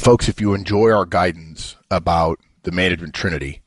Folks, 0.00 0.30
if 0.30 0.40
you 0.40 0.54
enjoy 0.54 0.90
our 0.90 1.04
guidance 1.04 1.76
about 1.90 2.40
the 2.62 2.72
management 2.72 3.12
trinity, 3.12 3.60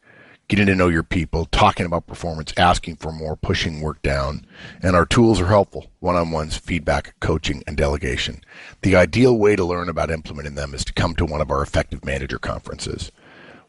getting 0.48 0.66
to 0.66 0.74
know 0.74 0.88
your 0.88 1.04
people, 1.04 1.46
talking 1.46 1.86
about 1.86 2.08
performance, 2.08 2.52
asking 2.58 2.96
for 2.96 3.12
more, 3.12 3.36
pushing 3.36 3.82
work 3.82 4.02
down, 4.02 4.44
and 4.82 4.96
our 4.96 5.06
tools 5.06 5.40
are 5.40 5.46
helpful 5.46 5.92
one 6.00 6.16
on 6.16 6.32
ones, 6.32 6.58
feedback, 6.58 7.14
coaching, 7.20 7.64
and 7.68 7.78
delegation. 7.78 8.42
The 8.82 8.96
ideal 8.96 9.38
way 9.38 9.56
to 9.56 9.64
learn 9.64 9.90
about 9.90 10.10
implementing 10.10 10.56
them 10.56 10.74
is 10.74 10.84
to 10.86 10.94
come 10.94 11.14
to 11.18 11.26
one 11.26 11.40
of 11.40 11.52
our 11.52 11.62
effective 11.62 12.04
manager 12.04 12.40
conferences. 12.40 13.12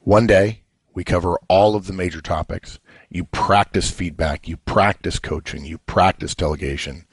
One 0.01 0.27
day, 0.27 0.63
we 0.95 1.05
cover 1.05 1.39
all 1.49 1.77
of 1.77 1.87
the 1.87 1.93
major 1.93 2.23
topics. 2.23 2.79
You 3.11 3.25
practice 3.25 3.91
feedback, 3.91 4.49
you 4.49 4.57
practice 4.57 5.19
coaching, 5.19 5.67
you 5.67 5.77
practice 5.77 6.35
delegation. 6.35 7.05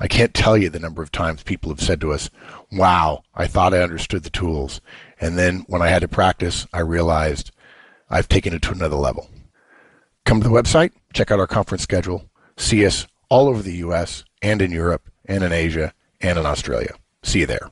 I 0.00 0.06
can't 0.06 0.32
tell 0.32 0.56
you 0.56 0.70
the 0.70 0.78
number 0.78 1.02
of 1.02 1.10
times 1.10 1.42
people 1.42 1.70
have 1.70 1.80
said 1.80 2.00
to 2.02 2.12
us, 2.12 2.30
Wow, 2.70 3.24
I 3.34 3.46
thought 3.46 3.74
I 3.74 3.82
understood 3.82 4.22
the 4.22 4.30
tools. 4.30 4.80
And 5.20 5.36
then 5.36 5.64
when 5.66 5.82
I 5.82 5.88
had 5.88 6.02
to 6.02 6.08
practice, 6.08 6.66
I 6.72 6.80
realized 6.80 7.50
I've 8.08 8.28
taken 8.28 8.54
it 8.54 8.62
to 8.62 8.72
another 8.72 8.96
level. 8.96 9.28
Come 10.24 10.40
to 10.40 10.48
the 10.48 10.54
website, 10.54 10.92
check 11.12 11.30
out 11.30 11.40
our 11.40 11.46
conference 11.46 11.82
schedule, 11.82 12.30
see 12.56 12.86
us 12.86 13.06
all 13.28 13.48
over 13.48 13.62
the 13.62 13.76
US 13.76 14.24
and 14.40 14.62
in 14.62 14.70
Europe 14.70 15.10
and 15.24 15.42
in 15.42 15.52
Asia 15.52 15.92
and 16.20 16.38
in 16.38 16.46
Australia. 16.46 16.94
See 17.22 17.40
you 17.40 17.46
there. 17.46 17.70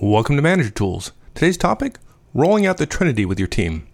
Welcome 0.00 0.36
to 0.36 0.42
Manager 0.42 0.70
Tools. 0.70 1.12
Today's 1.34 1.56
topic 1.56 1.98
rolling 2.32 2.64
out 2.64 2.76
the 2.76 2.86
Trinity 2.86 3.24
with 3.24 3.40
your 3.40 3.48
team. 3.48 3.88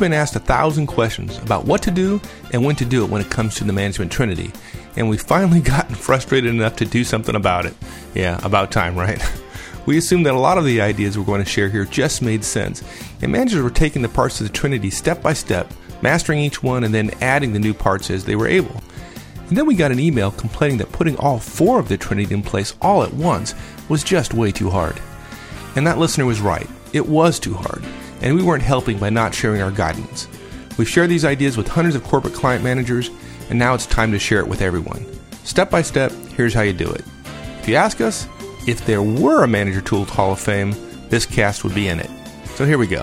Been 0.00 0.12
asked 0.14 0.34
a 0.34 0.40
thousand 0.40 0.86
questions 0.86 1.38
about 1.38 1.66
what 1.66 1.82
to 1.82 1.90
do 1.90 2.20
and 2.52 2.64
when 2.64 2.74
to 2.76 2.84
do 2.84 3.04
it 3.04 3.10
when 3.10 3.20
it 3.20 3.30
comes 3.30 3.54
to 3.54 3.64
the 3.64 3.72
management 3.72 4.10
trinity, 4.10 4.50
and 4.96 5.08
we've 5.08 5.20
finally 5.20 5.60
gotten 5.74 5.94
frustrated 5.94 6.52
enough 6.52 6.76
to 6.76 6.84
do 6.84 7.04
something 7.04 7.36
about 7.36 7.66
it. 7.66 7.74
Yeah, 8.14 8.40
about 8.42 8.72
time, 8.72 8.98
right? 8.98 9.22
We 9.86 9.96
assumed 9.96 10.26
that 10.26 10.34
a 10.34 10.38
lot 10.38 10.58
of 10.58 10.66
the 10.66 10.82
ideas 10.82 11.18
we're 11.18 11.24
going 11.24 11.42
to 11.42 11.50
share 11.50 11.70
here 11.70 11.86
just 11.86 12.20
made 12.20 12.44
sense, 12.44 12.84
and 13.22 13.32
managers 13.32 13.62
were 13.62 13.70
taking 13.70 14.02
the 14.02 14.10
parts 14.10 14.38
of 14.38 14.46
the 14.46 14.52
trinity 14.52 14.90
step 14.90 15.22
by 15.22 15.32
step, 15.32 15.72
mastering 16.02 16.38
each 16.38 16.62
one, 16.62 16.84
and 16.84 16.94
then 16.94 17.10
adding 17.22 17.54
the 17.54 17.58
new 17.58 17.72
parts 17.72 18.10
as 18.10 18.26
they 18.26 18.36
were 18.36 18.46
able. 18.46 18.82
And 19.48 19.56
then 19.56 19.64
we 19.64 19.74
got 19.74 19.90
an 19.90 19.98
email 19.98 20.32
complaining 20.32 20.78
that 20.78 20.92
putting 20.92 21.16
all 21.16 21.38
four 21.38 21.80
of 21.80 21.88
the 21.88 21.96
trinity 21.96 22.32
in 22.34 22.42
place 22.42 22.76
all 22.82 23.02
at 23.02 23.14
once 23.14 23.54
was 23.88 24.04
just 24.04 24.34
way 24.34 24.52
too 24.52 24.68
hard. 24.68 25.00
And 25.74 25.86
that 25.86 25.98
listener 25.98 26.26
was 26.26 26.42
right. 26.42 26.68
It 26.92 27.08
was 27.08 27.40
too 27.40 27.54
hard 27.54 27.82
and 28.20 28.34
we 28.34 28.42
weren't 28.42 28.62
helping 28.62 28.98
by 28.98 29.10
not 29.10 29.34
sharing 29.34 29.62
our 29.62 29.70
guidance. 29.70 30.28
We've 30.78 30.88
shared 30.88 31.10
these 31.10 31.24
ideas 31.24 31.56
with 31.56 31.68
hundreds 31.68 31.96
of 31.96 32.04
corporate 32.04 32.34
client 32.34 32.64
managers, 32.64 33.10
and 33.48 33.58
now 33.58 33.74
it's 33.74 33.86
time 33.86 34.12
to 34.12 34.18
share 34.18 34.40
it 34.40 34.48
with 34.48 34.62
everyone. 34.62 35.04
Step 35.44 35.70
by 35.70 35.82
step, 35.82 36.12
here's 36.36 36.54
how 36.54 36.62
you 36.62 36.72
do 36.72 36.90
it. 36.90 37.04
If 37.60 37.68
you 37.68 37.74
ask 37.74 38.00
us, 38.00 38.26
if 38.66 38.84
there 38.86 39.02
were 39.02 39.44
a 39.44 39.48
Manager 39.48 39.80
Tools 39.80 40.08
Hall 40.10 40.32
of 40.32 40.40
Fame, 40.40 40.74
this 41.08 41.26
cast 41.26 41.64
would 41.64 41.74
be 41.74 41.88
in 41.88 42.00
it. 42.00 42.10
So 42.54 42.64
here 42.64 42.78
we 42.78 42.86
go. 42.86 43.02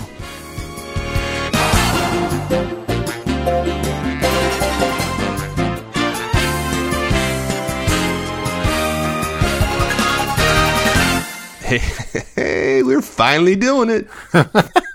Hey, 11.68 11.80
hey, 12.36 12.84
we're 12.84 13.02
finally 13.02 13.56
doing 13.56 13.90
it. 13.90 14.08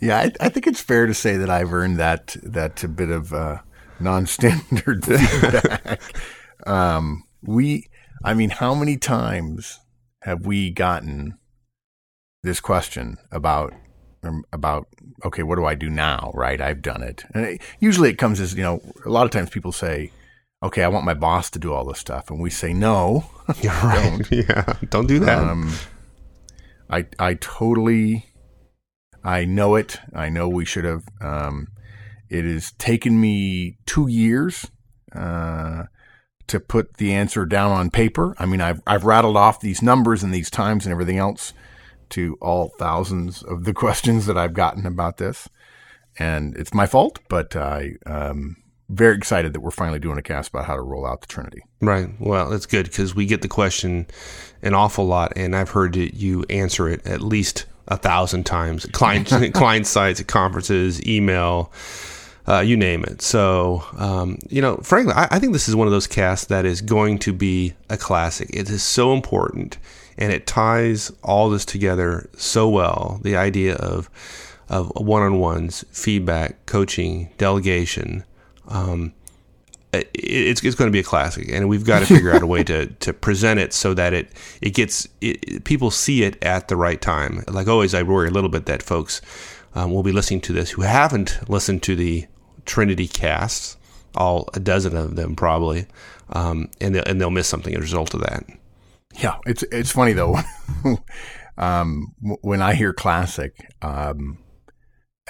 Yeah, 0.00 0.18
I, 0.18 0.32
I, 0.40 0.48
think 0.48 0.66
it's 0.66 0.80
fair 0.80 1.06
to 1.06 1.14
say 1.14 1.36
that 1.36 1.50
I've 1.50 1.72
earned 1.72 1.98
that 1.98 2.36
that 2.42 2.84
a 2.84 2.88
bit 2.88 3.10
of 3.10 3.32
uh, 3.32 3.58
non-standard 3.98 5.04
feedback. 5.04 6.00
um, 6.66 7.24
we, 7.42 7.88
I 8.24 8.34
mean, 8.34 8.50
how 8.50 8.74
many 8.74 8.96
times 8.96 9.80
have 10.22 10.46
we 10.46 10.70
gotten 10.70 11.38
this 12.42 12.60
question 12.60 13.16
about 13.32 13.72
um, 14.22 14.44
about 14.52 14.88
okay, 15.24 15.42
what 15.42 15.56
do 15.56 15.64
I 15.64 15.74
do 15.74 15.90
now? 15.90 16.30
Right, 16.34 16.60
I've 16.60 16.82
done 16.82 17.02
it, 17.02 17.24
and 17.34 17.44
it, 17.44 17.62
usually 17.80 18.10
it 18.10 18.18
comes 18.18 18.40
as 18.40 18.54
you 18.54 18.62
know. 18.62 18.80
A 19.04 19.10
lot 19.10 19.24
of 19.24 19.30
times 19.30 19.50
people 19.50 19.72
say, 19.72 20.10
"Okay, 20.62 20.82
I 20.82 20.88
want 20.88 21.04
my 21.04 21.14
boss 21.14 21.50
to 21.50 21.58
do 21.58 21.72
all 21.72 21.84
this 21.84 21.98
stuff," 21.98 22.30
and 22.30 22.40
we 22.40 22.50
say, 22.50 22.72
"No, 22.72 23.28
You're 23.60 23.72
right. 23.72 24.26
don't. 24.28 24.32
yeah, 24.48 24.74
don't 24.88 25.06
do 25.06 25.18
that." 25.20 25.38
Um, 25.38 25.72
I 26.90 27.06
I 27.18 27.34
totally 27.34 28.26
I 29.24 29.44
know 29.44 29.74
it. 29.74 29.98
I 30.14 30.28
know 30.28 30.48
we 30.48 30.64
should 30.64 30.84
have. 30.84 31.04
Um, 31.20 31.68
it 32.28 32.44
has 32.44 32.72
taken 32.72 33.20
me 33.20 33.78
two 33.86 34.08
years 34.08 34.70
uh, 35.14 35.84
to 36.46 36.60
put 36.60 36.96
the 36.98 37.12
answer 37.12 37.46
down 37.46 37.72
on 37.72 37.90
paper. 37.90 38.34
I 38.38 38.46
mean, 38.46 38.60
I've 38.60 38.82
I've 38.86 39.04
rattled 39.04 39.36
off 39.36 39.60
these 39.60 39.82
numbers 39.82 40.22
and 40.22 40.32
these 40.32 40.50
times 40.50 40.84
and 40.84 40.92
everything 40.92 41.18
else 41.18 41.52
to 42.10 42.36
all 42.40 42.72
thousands 42.78 43.42
of 43.42 43.64
the 43.64 43.74
questions 43.74 44.26
that 44.26 44.38
I've 44.38 44.54
gotten 44.54 44.86
about 44.86 45.16
this, 45.16 45.48
and 46.18 46.56
it's 46.56 46.74
my 46.74 46.86
fault. 46.86 47.20
But 47.28 47.56
I 47.56 47.94
um, 48.06 48.56
very 48.88 49.16
excited 49.16 49.52
that 49.52 49.60
we're 49.60 49.70
finally 49.70 49.98
doing 49.98 50.18
a 50.18 50.22
cast 50.22 50.50
about 50.50 50.64
how 50.64 50.74
to 50.74 50.82
roll 50.82 51.06
out 51.06 51.20
the 51.20 51.26
Trinity. 51.26 51.62
Right. 51.80 52.08
Well, 52.18 52.50
that's 52.50 52.66
good 52.66 52.86
because 52.86 53.14
we 53.14 53.26
get 53.26 53.42
the 53.42 53.48
question 53.48 54.06
an 54.62 54.74
awful 54.74 55.06
lot, 55.06 55.32
and 55.36 55.54
I've 55.54 55.70
heard 55.70 55.96
you 55.96 56.44
answer 56.48 56.88
it 56.88 57.06
at 57.06 57.20
least 57.20 57.66
a 57.88 57.96
thousand 57.96 58.44
times. 58.44 58.86
Client 58.86 59.28
client 59.54 59.86
sites, 59.86 60.22
conferences, 60.22 61.04
email, 61.06 61.72
uh, 62.46 62.60
you 62.60 62.76
name 62.76 63.04
it. 63.04 63.20
So, 63.20 63.84
um, 63.96 64.38
you 64.48 64.62
know, 64.62 64.76
frankly, 64.78 65.12
I, 65.14 65.28
I, 65.32 65.38
think 65.38 65.52
this 65.52 65.68
is 65.68 65.76
one 65.76 65.86
of 65.86 65.92
those 65.92 66.06
casts 66.06 66.46
that 66.46 66.64
is 66.64 66.80
going 66.80 67.18
to 67.20 67.32
be 67.32 67.74
a 67.90 67.96
classic. 67.96 68.48
It 68.52 68.70
is 68.70 68.82
so 68.82 69.12
important, 69.12 69.78
and 70.16 70.32
it 70.32 70.46
ties 70.46 71.10
all 71.22 71.50
this 71.50 71.64
together 71.64 72.28
so 72.36 72.68
well. 72.68 73.20
The 73.22 73.36
idea 73.36 73.74
of 73.74 74.08
of 74.68 74.92
one 74.96 75.22
on 75.22 75.38
ones, 75.38 75.84
feedback, 75.90 76.64
coaching, 76.66 77.30
delegation. 77.38 78.24
Um, 78.68 79.14
it's, 80.28 80.62
it's 80.62 80.76
going 80.76 80.88
to 80.88 80.92
be 80.92 81.00
a 81.00 81.04
classic, 81.04 81.48
and 81.50 81.68
we've 81.68 81.84
got 81.84 82.00
to 82.00 82.06
figure 82.06 82.32
out 82.32 82.42
a 82.42 82.46
way 82.46 82.62
to, 82.64 82.86
to 83.00 83.12
present 83.12 83.58
it 83.60 83.72
so 83.72 83.94
that 83.94 84.12
it 84.12 84.30
it 84.60 84.70
gets 84.70 85.08
it, 85.20 85.64
people 85.64 85.90
see 85.90 86.22
it 86.22 86.42
at 86.42 86.68
the 86.68 86.76
right 86.76 87.00
time. 87.00 87.44
Like 87.48 87.68
always, 87.68 87.94
I 87.94 88.02
worry 88.02 88.28
a 88.28 88.30
little 88.30 88.50
bit 88.50 88.66
that 88.66 88.82
folks 88.82 89.20
um, 89.74 89.92
will 89.92 90.02
be 90.02 90.12
listening 90.12 90.40
to 90.42 90.52
this 90.52 90.70
who 90.70 90.82
haven't 90.82 91.38
listened 91.48 91.82
to 91.84 91.96
the 91.96 92.26
Trinity 92.66 93.08
casts, 93.08 93.76
all 94.14 94.48
a 94.54 94.60
dozen 94.60 94.96
of 94.96 95.16
them 95.16 95.34
probably, 95.34 95.86
um, 96.30 96.70
and 96.80 96.94
they'll, 96.94 97.04
and 97.04 97.20
they'll 97.20 97.30
miss 97.30 97.48
something 97.48 97.74
as 97.74 97.78
a 97.78 97.82
result 97.82 98.14
of 98.14 98.20
that. 98.20 98.44
Yeah, 99.16 99.38
it's 99.46 99.62
it's 99.64 99.90
funny 99.90 100.12
though. 100.12 100.38
um, 101.58 102.14
when 102.18 102.62
I 102.62 102.74
hear 102.74 102.92
classic, 102.92 103.74
um, 103.82 104.38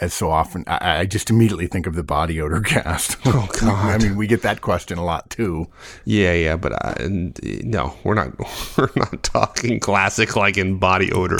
as 0.00 0.14
so 0.14 0.31
often, 0.31 0.64
I, 0.66 1.00
I, 1.00 1.06
just 1.06 1.31
immediately 1.31 1.66
think 1.66 1.86
of 1.86 1.94
the 1.94 2.03
body 2.03 2.41
odor 2.41 2.60
cast. 2.66 3.16
Oh 3.25 3.48
God! 3.60 3.69
I 3.70 3.98
mean, 3.98 4.16
we 4.16 4.26
get 4.26 4.42
that 4.42 4.60
question 4.60 4.98
a 4.98 5.04
lot 5.04 5.31
too. 5.31 5.69
Yeah, 6.04 6.32
yeah, 6.32 6.56
but 6.56 6.72
I, 6.72 7.04
uh, 7.04 7.09
no, 7.09 7.94
we're 8.04 8.14
not. 8.14 8.32
We're 8.78 8.91
not 8.94 9.22
talking 9.22 9.81
classic 9.81 10.36
like 10.36 10.56
in 10.56 10.78
body 10.78 11.10
odor. 11.12 11.38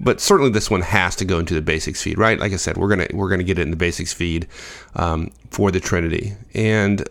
but 0.00 0.20
certainly, 0.20 0.50
this 0.50 0.70
one 0.70 0.82
has 0.82 1.16
to 1.16 1.24
go 1.24 1.38
into 1.38 1.54
the 1.54 1.62
basics 1.62 2.02
feed, 2.02 2.18
right? 2.18 2.38
Like 2.38 2.52
I 2.52 2.56
said, 2.56 2.76
we're 2.76 2.88
gonna 2.88 3.08
we're 3.12 3.28
gonna 3.28 3.42
get 3.42 3.58
it 3.58 3.62
in 3.62 3.70
the 3.70 3.76
basics 3.76 4.12
feed 4.12 4.46
um, 4.94 5.30
for 5.50 5.70
the 5.70 5.80
Trinity, 5.80 6.34
and 6.54 7.08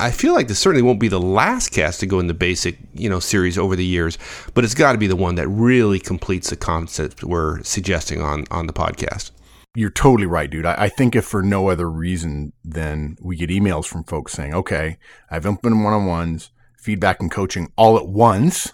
I 0.00 0.10
feel 0.12 0.32
like 0.32 0.48
this 0.48 0.60
certainly 0.60 0.82
won't 0.82 1.00
be 1.00 1.08
the 1.08 1.20
last 1.20 1.70
cast 1.70 2.00
to 2.00 2.06
go 2.06 2.20
in 2.20 2.28
the 2.28 2.34
basic, 2.34 2.78
you 2.94 3.08
know, 3.08 3.18
series 3.18 3.58
over 3.58 3.74
the 3.74 3.84
years, 3.84 4.16
but 4.54 4.64
it's 4.64 4.74
got 4.74 4.92
to 4.92 4.98
be 4.98 5.08
the 5.08 5.16
one 5.16 5.34
that 5.34 5.48
really 5.48 5.98
completes 5.98 6.50
the 6.50 6.56
concept 6.56 7.24
we're 7.24 7.62
suggesting 7.64 8.20
on 8.22 8.44
on 8.50 8.66
the 8.66 8.72
podcast 8.72 9.32
you're 9.78 9.90
totally 9.90 10.26
right, 10.26 10.50
dude. 10.50 10.66
I, 10.66 10.74
I, 10.76 10.88
think 10.88 11.14
if 11.14 11.24
for 11.24 11.40
no 11.40 11.68
other 11.68 11.88
reason 11.88 12.52
than 12.64 13.16
we 13.20 13.36
get 13.36 13.50
emails 13.50 13.84
from 13.84 14.02
folks 14.02 14.32
saying, 14.32 14.52
okay, 14.52 14.98
I've 15.30 15.46
implemented 15.46 15.84
one 15.84 15.92
on 15.92 16.06
ones, 16.06 16.50
feedback 16.76 17.20
and 17.20 17.30
coaching 17.30 17.72
all 17.76 17.96
at 17.96 18.08
once. 18.08 18.72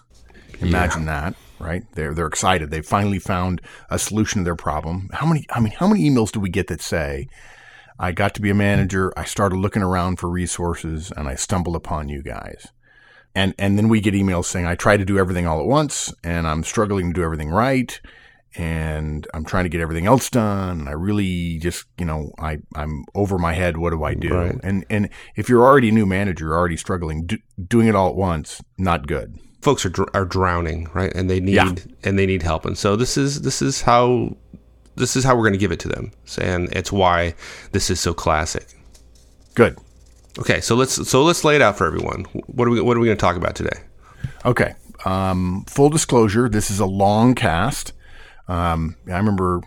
Imagine 0.61 1.03
yeah. 1.03 1.31
that, 1.31 1.35
right? 1.59 1.83
They're, 1.93 2.15
they're 2.15 2.27
excited. 2.27 2.71
They 2.71 2.81
finally 2.81 3.19
found 3.19 3.61
a 3.91 3.99
solution 3.99 4.41
to 4.41 4.45
their 4.45 4.57
problem. 4.57 5.11
How 5.13 5.27
many, 5.27 5.45
I 5.51 5.61
mean, 5.61 5.73
how 5.73 5.87
many 5.87 6.09
emails 6.09 6.33
do 6.33 6.41
we 6.41 6.49
get 6.49 6.69
that 6.69 6.81
say, 6.81 7.29
I 7.99 8.13
got 8.13 8.35
to 8.35 8.43
be 8.43 8.51
a 8.51 8.55
manager. 8.55 9.13
I 9.17 9.25
started 9.25 9.57
looking 9.57 9.83
around 9.83 10.17
for 10.19 10.29
resources 10.29 11.13
and 11.17 11.29
I 11.29 11.35
stumbled 11.37 11.77
upon 11.77 12.09
you 12.09 12.23
guys. 12.23 12.69
And, 13.35 13.55
and 13.59 13.77
then 13.77 13.89
we 13.89 14.01
get 14.01 14.15
emails 14.15 14.45
saying, 14.47 14.67
I 14.67 14.75
try 14.75 14.97
to 14.97 15.05
do 15.05 15.19
everything 15.19 15.47
all 15.47 15.61
at 15.61 15.67
once 15.67 16.13
and 16.23 16.47
I'm 16.47 16.63
struggling 16.65 17.09
to 17.09 17.13
do 17.13 17.25
everything 17.25 17.51
right 17.51 18.01
and 18.57 19.27
I'm 19.35 19.45
trying 19.45 19.65
to 19.65 19.69
get 19.69 19.81
everything 19.81 20.07
else 20.07 20.31
done. 20.31 20.81
And 20.81 20.89
I 20.89 20.93
really 20.93 21.59
just, 21.59 21.87
you 21.99 22.05
know, 22.05 22.33
I, 22.39 22.59
I'm 22.77 23.05
over 23.15 23.39
my 23.39 23.53
head. 23.53 23.77
What 23.77 23.91
do 23.91 24.05
I 24.05 24.15
do? 24.15 24.35
Right. 24.35 24.55
And, 24.63 24.85
and 24.89 25.09
if 25.35 25.49
you're 25.49 25.65
already 25.65 25.89
a 25.89 25.93
new 25.93 26.07
manager, 26.07 26.45
you're 26.47 26.57
already 26.57 26.77
struggling, 26.77 27.27
do, 27.27 27.39
doing 27.67 27.89
it 27.89 27.97
all 27.97 28.11
at 28.11 28.15
once, 28.17 28.63
not 28.79 29.07
good. 29.09 29.39
Folks 29.63 29.85
are 29.87 29.89
dr- 29.89 30.11
are 30.15 30.27
drowning, 30.27 30.89
right? 30.93 31.13
And 31.15 31.29
they 31.29 31.41
need 31.41 31.55
Yeah. 31.55 31.75
and 32.05 32.19
they 32.19 32.27
need 32.27 32.43
help. 32.43 32.67
And 32.67 32.77
so 32.77 32.97
this 32.97 33.17
is 33.17 33.41
this 33.41 33.63
is 33.63 33.81
how 33.81 34.37
this 34.97 35.17
is 35.17 35.25
how 35.25 35.35
we're 35.35 35.43
going 35.43 35.53
to 35.53 35.59
give 35.59 35.73
it 35.73 35.81
to 35.81 35.89
them. 35.89 36.13
And 36.41 36.73
it's 36.73 36.93
why 36.93 37.35
this 37.73 37.91
is 37.91 38.01
so 38.01 38.15
classic. 38.15 38.67
Good. 39.55 39.79
Okay, 40.39 40.61
so 40.61 40.75
let's 40.75 41.09
so 41.09 41.23
let's 41.23 41.45
lay 41.45 41.55
it 41.55 41.63
out 41.63 41.79
for 41.79 41.87
everyone. 41.87 42.25
What 42.47 42.67
are 42.67 42.71
we 42.71 42.81
what 42.81 42.97
are 42.97 43.01
we 43.01 43.07
going 43.07 43.17
to 43.17 43.21
talk 43.21 43.37
about 43.37 43.55
today? 43.55 43.79
Okay. 44.45 44.75
Um, 45.05 45.65
full 45.69 45.91
disclosure, 45.91 46.49
this 46.49 46.71
is 46.71 46.81
a 46.81 46.87
long 46.87 47.35
cast. 47.35 47.93
Um, 48.49 48.97
I 49.07 49.17
remember, 49.17 49.61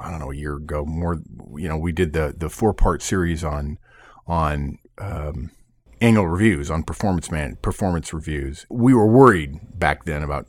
I 0.00 0.10
don't 0.10 0.20
know, 0.20 0.30
a 0.30 0.36
year 0.36 0.56
ago, 0.56 0.84
more, 0.84 1.20
you 1.56 1.68
know, 1.68 1.76
we 1.76 1.92
did 1.92 2.12
the, 2.12 2.34
the 2.36 2.48
four 2.48 2.72
part 2.72 3.02
series 3.02 3.42
on, 3.42 3.78
on, 4.26 4.78
um, 4.98 5.50
annual 6.00 6.26
reviews 6.26 6.70
on 6.70 6.82
performance 6.82 7.30
man, 7.30 7.56
performance 7.62 8.12
reviews. 8.12 8.66
We 8.68 8.94
were 8.94 9.06
worried 9.06 9.58
back 9.78 10.04
then 10.04 10.22
about 10.22 10.46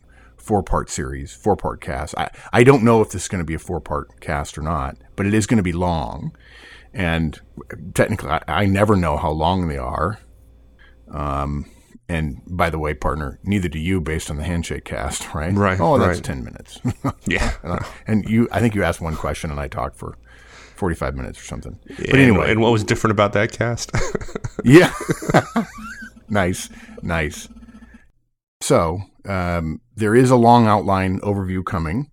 four 0.48 0.64
part 0.64 0.90
series, 0.90 1.34
four 1.34 1.58
part 1.58 1.82
cast. 1.82 2.18
I, 2.18 2.30
I 2.54 2.64
don't 2.64 2.84
know 2.84 3.02
if 3.02 3.12
this 3.12 3.24
is 3.24 3.28
going 3.28 3.40
to 3.42 3.46
be 3.46 3.54
a 3.54 3.60
four 3.60 3.82
part 3.82 4.22
cast 4.22 4.58
or 4.58 4.62
not, 4.62 4.98
but 5.18 5.26
it 5.26 5.34
is 5.34 5.46
going 5.46 5.58
to 5.58 5.64
be 5.64 5.74
long. 5.74 6.36
And 6.94 7.40
technically, 7.94 8.30
I, 8.30 8.42
I 8.48 8.66
never 8.66 8.96
know 8.96 9.18
how 9.18 9.30
long 9.30 9.68
they 9.68 9.78
are. 9.78 10.20
Um, 11.12 11.70
and 12.08 12.42
by 12.48 12.70
the 12.70 12.80
way, 12.80 12.94
partner, 12.94 13.40
neither 13.44 13.68
do 13.68 13.78
you 13.78 14.00
based 14.00 14.32
on 14.32 14.38
the 14.38 14.44
handshake 14.46 14.86
cast, 14.86 15.34
right? 15.34 15.54
Right, 15.54 15.80
Oh, 15.80 15.98
that's 15.98 16.20
right. 16.20 16.24
10 16.24 16.44
minutes. 16.44 16.80
Yeah. 17.28 17.84
and 18.08 18.24
you, 18.30 18.48
I 18.54 18.62
think 18.62 18.74
you 18.74 18.84
asked 18.84 19.02
one 19.02 19.18
question 19.18 19.52
and 19.52 19.60
I 19.60 19.68
talked 19.68 19.98
for 19.98 20.18
45 20.78 21.14
minutes 21.16 21.40
or 21.42 21.44
something. 21.44 21.78
But 21.88 22.16
anyway, 22.16 22.52
and 22.52 22.62
what 22.62 22.72
was 22.72 22.86
different 22.86 23.12
about 23.12 23.34
that 23.34 23.52
cast? 23.52 23.92
yeah. 24.64 24.94
nice, 26.30 26.70
nice. 27.02 27.50
So, 28.62 29.02
um, 29.28 29.82
there 29.96 30.16
is 30.16 30.32
a 30.32 30.36
long 30.36 30.68
outline 30.68 31.20
overview 31.20 31.64
coming. 31.64 32.10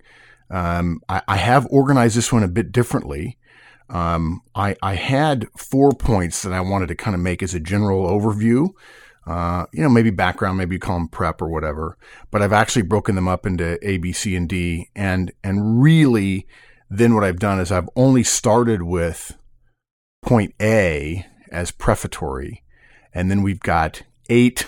Um, 0.51 1.01
I, 1.09 1.23
I 1.27 1.37
have 1.37 1.67
organized 1.71 2.17
this 2.17 2.33
one 2.33 2.43
a 2.43 2.49
bit 2.49 2.73
differently. 2.73 3.39
Um, 3.89 4.43
I, 4.55 4.77
I 4.83 4.95
had 4.95 5.47
four 5.57 5.93
points 5.93 6.43
that 6.43 6.53
I 6.53 6.61
wanted 6.61 6.89
to 6.89 6.95
kind 6.95 7.15
of 7.15 7.21
make 7.21 7.43
as 7.43 7.55
a 7.55 7.61
general 7.61 8.09
overview. 8.09 8.71
Uh, 9.27 9.65
you 9.73 9.83
know, 9.83 9.89
maybe 9.89 10.11
background, 10.11 10.59
maybe 10.59 10.77
you 10.77 10.81
call 10.81 10.99
them 10.99 11.09
prep 11.09 11.41
or 11.41 11.49
whatever. 11.49 11.97
But 12.31 12.43
I've 12.43 12.53
actually 12.53 12.83
broken 12.83 13.15
them 13.15 13.29
up 13.29 13.47
into 13.47 13.79
A, 13.87 13.97
B, 13.97 14.13
C, 14.13 14.37
and 14.37 14.49
D. 14.49 14.91
And, 14.95 15.33
and 15.43 15.83
really, 15.83 16.47
then 16.91 17.15
what 17.15 17.25
I've 17.25 17.39
done 17.39 17.59
is 17.59 17.73
I've 17.73 17.89
only 17.97 18.23
started 18.23 18.83
with 18.83 19.37
point 20.23 20.55
A 20.61 21.25
as 21.51 21.71
prefatory. 21.71 22.63
And 23.13 23.31
then 23.31 23.43
we've 23.43 23.61
got 23.61 24.03
eight 24.29 24.67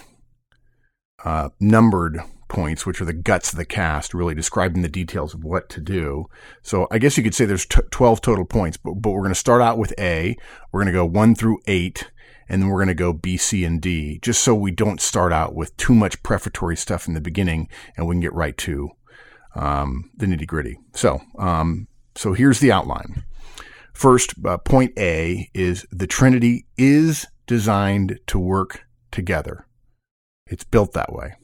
uh, 1.25 1.50
numbered 1.60 2.20
points, 2.48 2.87
which 2.87 3.00
are 3.00 3.04
the 3.04 3.12
guts 3.12 3.52
of 3.52 3.58
the 3.58 3.64
cast, 3.64 4.14
really 4.14 4.34
describing 4.34 4.82
the 4.82 4.88
details 4.88 5.34
of 5.34 5.44
what 5.44 5.69
to 5.70 5.81
do. 5.81 6.26
So 6.62 6.87
I 6.90 6.98
guess 6.98 7.16
you 7.16 7.22
could 7.22 7.34
say 7.34 7.44
there's 7.44 7.66
t- 7.66 7.81
12 7.90 8.20
total 8.20 8.44
points, 8.44 8.76
but, 8.76 8.94
but 8.94 9.10
we're 9.10 9.22
going 9.22 9.31
to 9.31 9.34
start 9.34 9.62
out 9.62 9.78
with 9.78 9.94
A. 9.98 10.37
We're 10.72 10.81
going 10.81 10.93
to 10.93 10.98
go 10.98 11.06
one 11.06 11.34
through 11.34 11.58
eight, 11.66 12.10
and 12.48 12.62
then 12.62 12.69
we're 12.69 12.78
going 12.78 12.88
to 12.88 12.94
go 12.94 13.12
B, 13.12 13.37
C, 13.37 13.64
and 13.64 13.81
D, 13.81 14.19
just 14.22 14.43
so 14.43 14.54
we 14.54 14.70
don't 14.70 15.00
start 15.00 15.32
out 15.32 15.54
with 15.54 15.76
too 15.76 15.94
much 15.94 16.22
prefatory 16.22 16.76
stuff 16.76 17.08
in 17.08 17.14
the 17.14 17.20
beginning 17.20 17.69
and 17.96 18.06
we 18.06 18.14
can 18.14 18.20
get 18.20 18.32
right 18.32 18.56
to 18.58 18.90
um, 19.54 20.10
the 20.16 20.26
nitty 20.26 20.46
gritty. 20.46 20.78
So, 20.92 21.20
um, 21.38 21.88
so 22.14 22.32
here's 22.32 22.60
the 22.60 22.72
outline. 22.72 23.25
First, 23.92 24.34
uh, 24.44 24.58
point 24.58 24.92
A 24.99 25.49
is 25.54 25.87
the 25.90 26.06
Trinity 26.06 26.66
is 26.76 27.26
designed 27.46 28.20
to 28.26 28.38
work 28.38 28.84
together. 29.10 29.66
It's 30.46 30.64
built 30.64 30.92
that 30.92 31.12
way. 31.12 31.34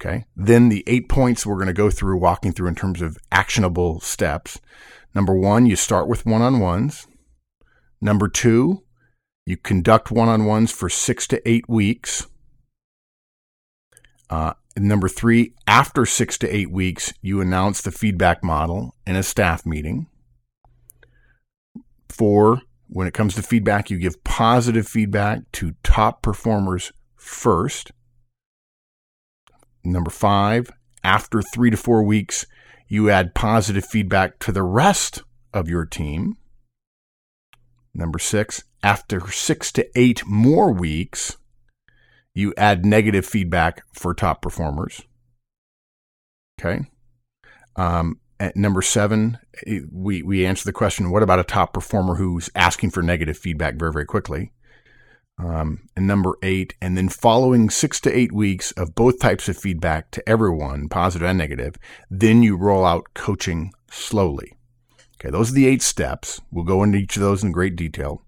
Okay. 0.00 0.24
Then 0.34 0.70
the 0.70 0.82
eight 0.86 1.08
points 1.08 1.44
we're 1.44 1.56
going 1.56 1.66
to 1.66 1.72
go 1.74 1.90
through, 1.90 2.18
walking 2.18 2.52
through 2.52 2.68
in 2.68 2.74
terms 2.74 3.02
of 3.02 3.18
actionable 3.30 4.00
steps. 4.00 4.58
Number 5.14 5.34
one, 5.34 5.66
you 5.66 5.76
start 5.76 6.08
with 6.08 6.24
one 6.24 6.40
on 6.40 6.58
ones. 6.58 7.06
Number 8.00 8.28
two, 8.28 8.82
you 9.44 9.58
conduct 9.58 10.10
one 10.10 10.28
on 10.28 10.46
ones 10.46 10.72
for 10.72 10.88
six 10.88 11.26
to 11.28 11.48
eight 11.48 11.68
weeks. 11.68 12.26
Uh, 14.30 14.54
number 14.76 15.08
three, 15.08 15.54
after 15.66 16.06
six 16.06 16.38
to 16.38 16.48
eight 16.48 16.70
weeks, 16.70 17.12
you 17.20 17.42
announce 17.42 17.82
the 17.82 17.90
feedback 17.90 18.42
model 18.42 18.94
in 19.06 19.16
a 19.16 19.22
staff 19.22 19.66
meeting. 19.66 20.06
Four, 22.08 22.62
when 22.88 23.06
it 23.06 23.14
comes 23.14 23.34
to 23.34 23.42
feedback, 23.42 23.90
you 23.90 23.98
give 23.98 24.24
positive 24.24 24.88
feedback 24.88 25.40
to 25.52 25.74
top 25.82 26.22
performers 26.22 26.92
first. 27.16 27.92
Number 29.84 30.10
five, 30.10 30.70
after 31.02 31.40
three 31.42 31.70
to 31.70 31.76
four 31.76 32.02
weeks, 32.02 32.46
you 32.88 33.08
add 33.08 33.34
positive 33.34 33.84
feedback 33.84 34.38
to 34.40 34.52
the 34.52 34.62
rest 34.62 35.22
of 35.54 35.68
your 35.68 35.86
team. 35.86 36.36
Number 37.94 38.18
six, 38.18 38.64
after 38.82 39.30
six 39.30 39.72
to 39.72 39.98
eight 39.98 40.26
more 40.26 40.72
weeks, 40.72 41.36
you 42.34 42.54
add 42.56 42.84
negative 42.84 43.26
feedback 43.26 43.82
for 43.92 44.14
top 44.14 44.42
performers. 44.42 45.02
Okay. 46.60 46.86
Um, 47.76 48.20
at 48.38 48.56
number 48.56 48.82
seven, 48.82 49.38
eh, 49.66 49.80
we, 49.90 50.22
we 50.22 50.46
answer 50.46 50.64
the 50.64 50.72
question 50.72 51.10
what 51.10 51.22
about 51.22 51.38
a 51.38 51.44
top 51.44 51.72
performer 51.72 52.16
who's 52.16 52.50
asking 52.54 52.90
for 52.90 53.02
negative 53.02 53.36
feedback 53.36 53.74
very, 53.76 53.92
very 53.92 54.06
quickly? 54.06 54.52
Um, 55.42 55.88
and 55.96 56.06
number 56.06 56.34
eight, 56.42 56.74
and 56.82 56.98
then 56.98 57.08
following 57.08 57.70
six 57.70 57.98
to 58.00 58.14
eight 58.14 58.30
weeks 58.30 58.72
of 58.72 58.94
both 58.94 59.20
types 59.20 59.48
of 59.48 59.56
feedback 59.56 60.10
to 60.10 60.28
everyone, 60.28 60.88
positive 60.88 61.26
and 61.26 61.38
negative, 61.38 61.76
then 62.10 62.42
you 62.42 62.56
roll 62.56 62.84
out 62.84 63.14
coaching 63.14 63.72
slowly. 63.90 64.52
Okay, 65.18 65.30
those 65.30 65.50
are 65.50 65.54
the 65.54 65.66
eight 65.66 65.80
steps. 65.80 66.42
We'll 66.50 66.64
go 66.64 66.82
into 66.82 66.98
each 66.98 67.16
of 67.16 67.22
those 67.22 67.42
in 67.42 67.52
great 67.52 67.74
detail. 67.74 68.22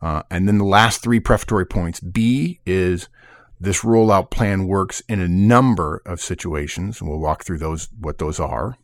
Uh, 0.00 0.22
and 0.30 0.46
then 0.46 0.58
the 0.58 0.64
last 0.64 1.02
three 1.02 1.18
prefatory 1.18 1.66
points. 1.66 1.98
B 1.98 2.60
is 2.64 3.08
this 3.58 3.80
rollout 3.80 4.30
plan 4.30 4.68
works 4.68 5.02
in 5.08 5.20
a 5.20 5.28
number 5.28 6.02
of 6.06 6.20
situations, 6.20 7.00
and 7.00 7.10
we'll 7.10 7.18
walk 7.18 7.44
through 7.44 7.58
those, 7.58 7.88
what 7.98 8.18
those 8.18 8.38
are. 8.38 8.76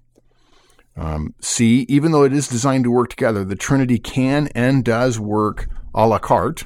Um, 0.97 1.35
C, 1.41 1.87
even 1.89 2.11
though 2.11 2.25
it 2.25 2.33
is 2.33 2.49
designed 2.49 2.85
to 2.85 2.91
work 2.91 3.11
together, 3.11 3.45
the 3.45 3.55
Trinity 3.55 3.99
can 3.99 4.49
and 4.49 4.85
does 4.85 5.21
work 5.21 5.69
a 5.95 6.07
la 6.07 6.19
carte, 6.19 6.65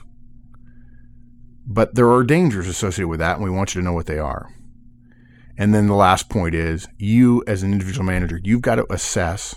but 1.67 1.95
there 1.95 2.11
are 2.11 2.23
dangers 2.23 2.69
associated 2.69 3.09
with 3.09 3.21
that, 3.21 3.37
and 3.37 3.45
we 3.45 3.51
want 3.51 3.75
you 3.75 3.81
to 3.81 3.85
know 3.85 3.93
what 3.93 4.07
they 4.07 4.19
are. 4.19 4.49
And 5.59 5.75
then 5.75 5.87
the 5.87 5.95
last 5.95 6.29
point 6.29 6.55
is 6.55 6.87
you, 6.97 7.43
as 7.47 7.63
an 7.63 7.73
individual 7.73 8.05
manager, 8.05 8.41
you've 8.43 8.63
got 8.63 8.77
to 8.77 8.93
assess 8.93 9.57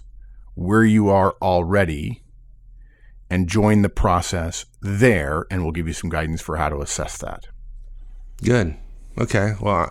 where 0.55 0.83
you 0.83 1.09
are 1.09 1.35
already 1.41 2.23
and 3.29 3.47
join 3.47 3.83
the 3.83 3.89
process 3.89 4.65
there, 4.81 5.45
and 5.51 5.61
we'll 5.61 5.71
give 5.71 5.87
you 5.87 5.93
some 5.93 6.09
guidance 6.09 6.41
for 6.41 6.57
how 6.57 6.69
to 6.69 6.81
assess 6.81 7.17
that. 7.19 7.47
Good. 8.43 8.75
Okay. 9.17 9.55
Well, 9.59 9.89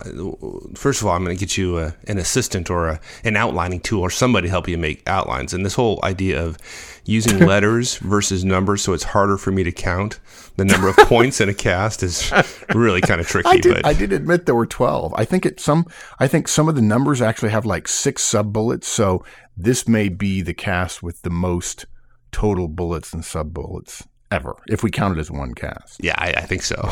first 0.75 1.01
of 1.01 1.07
all, 1.07 1.15
I'm 1.15 1.23
going 1.23 1.35
to 1.35 1.39
get 1.39 1.57
you 1.57 1.77
a, 1.77 1.93
an 2.07 2.17
assistant 2.17 2.69
or 2.69 2.87
a, 2.87 2.99
an 3.23 3.35
outlining 3.35 3.79
tool 3.79 4.01
or 4.01 4.09
somebody 4.09 4.47
to 4.47 4.49
help 4.49 4.67
you 4.67 4.77
make 4.77 5.07
outlines. 5.07 5.53
And 5.53 5.65
this 5.65 5.75
whole 5.75 5.99
idea 6.03 6.43
of 6.43 6.57
using 7.05 7.39
letters 7.45 7.97
versus 7.97 8.43
numbers, 8.43 8.81
so 8.81 8.93
it's 8.93 9.03
harder 9.03 9.37
for 9.37 9.51
me 9.51 9.63
to 9.63 9.71
count 9.71 10.19
the 10.57 10.65
number 10.65 10.87
of 10.87 10.95
points 10.97 11.41
in 11.41 11.49
a 11.49 11.53
cast, 11.53 12.01
is 12.01 12.31
really 12.73 13.01
kind 13.01 13.21
of 13.21 13.27
tricky. 13.29 13.49
I 13.49 13.57
did, 13.57 13.75
but 13.75 13.85
I 13.85 13.93
did 13.93 14.13
admit 14.13 14.45
there 14.45 14.55
were 14.55 14.65
12. 14.65 15.13
I 15.15 15.25
think 15.25 15.45
it 15.45 15.59
some 15.59 15.85
I 16.19 16.27
think 16.27 16.47
some 16.47 16.67
of 16.67 16.75
the 16.75 16.81
numbers 16.81 17.21
actually 17.21 17.49
have 17.49 17.65
like 17.65 17.87
six 17.87 18.23
sub 18.23 18.51
bullets, 18.51 18.87
so 18.87 19.23
this 19.55 19.87
may 19.87 20.09
be 20.09 20.41
the 20.41 20.53
cast 20.53 21.03
with 21.03 21.21
the 21.21 21.29
most 21.29 21.85
total 22.31 22.67
bullets 22.67 23.13
and 23.13 23.23
sub 23.23 23.53
bullets 23.53 24.07
ever, 24.31 24.55
if 24.67 24.83
we 24.83 24.91
count 24.91 25.17
it 25.17 25.19
as 25.19 25.31
one 25.31 25.53
cast. 25.53 26.03
yeah, 26.03 26.15
I, 26.17 26.31
I 26.31 26.41
think 26.41 26.61
so. 26.61 26.77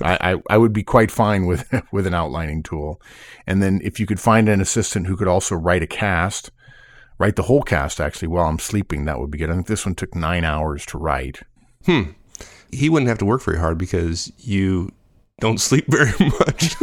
I, 0.00 0.32
I, 0.34 0.42
I 0.50 0.58
would 0.58 0.72
be 0.72 0.82
quite 0.82 1.10
fine 1.10 1.46
with 1.46 1.68
with 1.92 2.06
an 2.06 2.14
outlining 2.14 2.62
tool. 2.62 3.00
And 3.46 3.62
then 3.62 3.80
if 3.82 3.98
you 4.00 4.06
could 4.06 4.20
find 4.20 4.48
an 4.48 4.60
assistant 4.60 5.06
who 5.06 5.16
could 5.16 5.28
also 5.28 5.54
write 5.54 5.82
a 5.82 5.86
cast, 5.86 6.50
write 7.18 7.36
the 7.36 7.42
whole 7.42 7.62
cast 7.62 8.00
actually 8.00 8.28
while 8.28 8.46
I'm 8.46 8.58
sleeping, 8.58 9.04
that 9.04 9.18
would 9.18 9.30
be 9.30 9.38
good. 9.38 9.50
I 9.50 9.54
think 9.54 9.66
this 9.66 9.86
one 9.86 9.94
took 9.94 10.14
nine 10.14 10.44
hours 10.44 10.86
to 10.86 10.98
write. 10.98 11.40
Hmm. 11.84 12.10
He 12.72 12.88
wouldn't 12.88 13.08
have 13.08 13.18
to 13.18 13.24
work 13.24 13.42
very 13.42 13.58
hard 13.58 13.78
because 13.78 14.32
you 14.38 14.90
don't 15.40 15.58
sleep 15.60 15.84
very 15.88 16.12
much. 16.40 16.76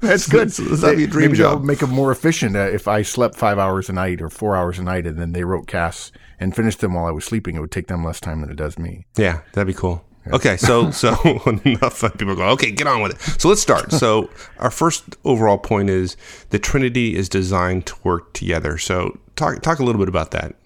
That's 0.00 0.28
good. 0.28 0.52
So 0.52 0.62
that'd 0.62 0.98
be 0.98 1.04
a 1.04 1.06
dream 1.06 1.28
Maybe 1.30 1.38
job. 1.38 1.64
make 1.64 1.78
them 1.78 1.90
more 1.90 2.12
efficient. 2.12 2.54
Uh, 2.56 2.60
if 2.60 2.86
I 2.86 3.02
slept 3.02 3.34
five 3.36 3.58
hours 3.58 3.88
a 3.88 3.92
night 3.92 4.20
or 4.20 4.28
four 4.28 4.56
hours 4.56 4.78
a 4.78 4.82
night, 4.82 5.06
and 5.06 5.18
then 5.18 5.32
they 5.32 5.44
wrote 5.44 5.66
casts 5.66 6.12
and 6.38 6.54
finished 6.54 6.80
them 6.80 6.94
while 6.94 7.06
I 7.06 7.10
was 7.10 7.24
sleeping, 7.24 7.56
it 7.56 7.60
would 7.60 7.70
take 7.70 7.86
them 7.86 8.04
less 8.04 8.20
time 8.20 8.40
than 8.42 8.50
it 8.50 8.56
does 8.56 8.78
me. 8.78 9.06
yeah, 9.16 9.40
that'd 9.52 9.66
be 9.66 9.72
cool. 9.78 10.04
Okay, 10.32 10.56
so 10.56 10.90
so 11.02 11.10
enough 11.64 12.02
people 12.18 12.34
go. 12.34 12.48
Okay, 12.50 12.70
get 12.70 12.86
on 12.86 13.02
with 13.02 13.12
it. 13.12 13.40
So 13.40 13.48
let's 13.48 13.60
start. 13.62 13.92
So 13.92 14.30
our 14.58 14.70
first 14.70 15.16
overall 15.24 15.58
point 15.58 15.90
is 15.90 16.16
the 16.50 16.58
Trinity 16.58 17.14
is 17.16 17.28
designed 17.28 17.86
to 17.86 17.94
work 18.04 18.32
together. 18.34 18.76
So 18.78 19.18
talk 19.36 19.60
talk 19.62 19.78
a 19.78 19.84
little 19.84 19.98
bit 20.00 20.08
about 20.08 20.30
that. 20.32 20.56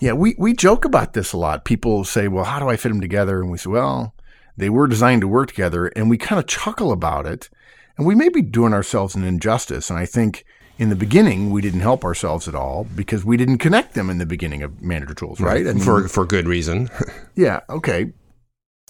Yeah, 0.00 0.12
we 0.12 0.36
we 0.38 0.52
joke 0.52 0.84
about 0.84 1.12
this 1.12 1.32
a 1.32 1.36
lot. 1.36 1.64
People 1.64 2.04
say, 2.04 2.28
"Well, 2.28 2.44
how 2.44 2.58
do 2.60 2.68
I 2.68 2.76
fit 2.76 2.88
them 2.90 3.00
together?" 3.00 3.40
And 3.40 3.50
we 3.50 3.58
say, 3.58 3.70
"Well, 3.70 4.14
they 4.58 4.70
were 4.70 4.86
designed 4.86 5.22
to 5.22 5.28
work 5.28 5.48
together," 5.48 5.86
and 5.88 6.10
we 6.10 6.18
kind 6.18 6.38
of 6.38 6.46
chuckle 6.46 6.92
about 6.92 7.26
it. 7.26 7.48
And 7.96 8.06
we 8.06 8.14
may 8.14 8.28
be 8.28 8.42
doing 8.42 8.72
ourselves 8.72 9.16
an 9.16 9.24
injustice. 9.24 9.90
And 9.90 9.98
I 9.98 10.06
think 10.06 10.44
in 10.78 10.88
the 10.88 10.94
beginning 10.94 11.50
we 11.50 11.60
didn't 11.60 11.80
help 11.80 12.04
ourselves 12.04 12.46
at 12.46 12.54
all 12.54 12.84
because 12.94 13.24
we 13.24 13.36
didn't 13.36 13.58
connect 13.58 13.94
them 13.94 14.08
in 14.08 14.18
the 14.18 14.26
beginning 14.26 14.62
of 14.62 14.80
manager 14.80 15.14
tools, 15.14 15.40
right? 15.40 15.66
I 15.66 15.72
mean, 15.72 15.82
for 15.82 16.06
for 16.06 16.24
good 16.24 16.46
reason. 16.46 16.88
yeah, 17.34 17.60
okay 17.68 18.12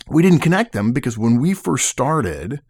we 0.08 0.22
didn't 0.22 0.40
connect 0.40 0.72
them 0.72 0.92
because 0.92 1.18
when 1.18 1.40
we 1.40 1.54
first 1.54 1.88
started, 1.88 2.60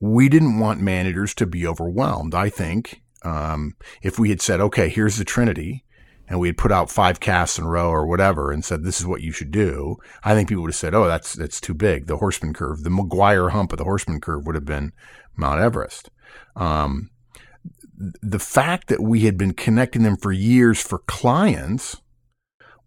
we 0.00 0.28
didn't 0.28 0.58
want 0.58 0.80
managers 0.80 1.34
to 1.34 1.46
be 1.46 1.66
overwhelmed. 1.66 2.34
I 2.34 2.48
think 2.48 3.02
um, 3.22 3.76
if 4.02 4.18
we 4.18 4.30
had 4.30 4.40
said, 4.40 4.60
okay, 4.60 4.88
here's 4.88 5.16
the 5.16 5.24
Trinity, 5.24 5.84
and 6.32 6.40
we 6.40 6.48
had 6.48 6.56
put 6.56 6.72
out 6.72 6.90
five 6.90 7.20
casts 7.20 7.58
in 7.58 7.64
a 7.66 7.68
row 7.68 7.90
or 7.90 8.06
whatever 8.06 8.50
and 8.50 8.64
said, 8.64 8.84
this 8.84 8.98
is 8.98 9.06
what 9.06 9.20
you 9.20 9.32
should 9.32 9.50
do, 9.50 9.98
I 10.24 10.34
think 10.34 10.48
people 10.48 10.62
would 10.62 10.70
have 10.70 10.76
said, 10.76 10.94
oh, 10.94 11.06
that's, 11.06 11.34
that's 11.34 11.60
too 11.60 11.74
big. 11.74 12.06
The 12.06 12.16
Horstman 12.16 12.54
curve, 12.54 12.84
the 12.84 12.88
McGuire 12.88 13.50
hump 13.50 13.70
of 13.70 13.78
the 13.78 13.84
Horstman 13.84 14.22
curve 14.22 14.46
would 14.46 14.54
have 14.54 14.64
been 14.64 14.94
Mount 15.36 15.60
Everest. 15.60 16.08
Um, 16.56 17.10
the 17.98 18.38
fact 18.38 18.88
that 18.88 19.02
we 19.02 19.20
had 19.20 19.36
been 19.36 19.52
connecting 19.52 20.04
them 20.04 20.16
for 20.16 20.32
years 20.32 20.80
for 20.80 21.00
clients 21.00 22.00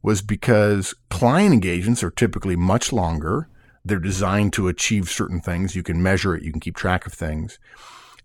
was 0.02 0.24
because 0.24 0.96
client 1.12 1.54
engagements 1.54 2.02
are 2.02 2.10
typically 2.10 2.56
much 2.56 2.92
longer 2.92 3.48
they're 3.86 4.00
designed 4.00 4.52
to 4.54 4.68
achieve 4.68 5.10
certain 5.12 5.40
things. 5.40 5.76
You 5.76 5.84
can 5.84 6.02
measure 6.02 6.36
it. 6.36 6.42
You 6.42 6.52
can 6.52 6.60
keep 6.60 6.76
track 6.76 7.06
of 7.06 7.14
things. 7.14 7.60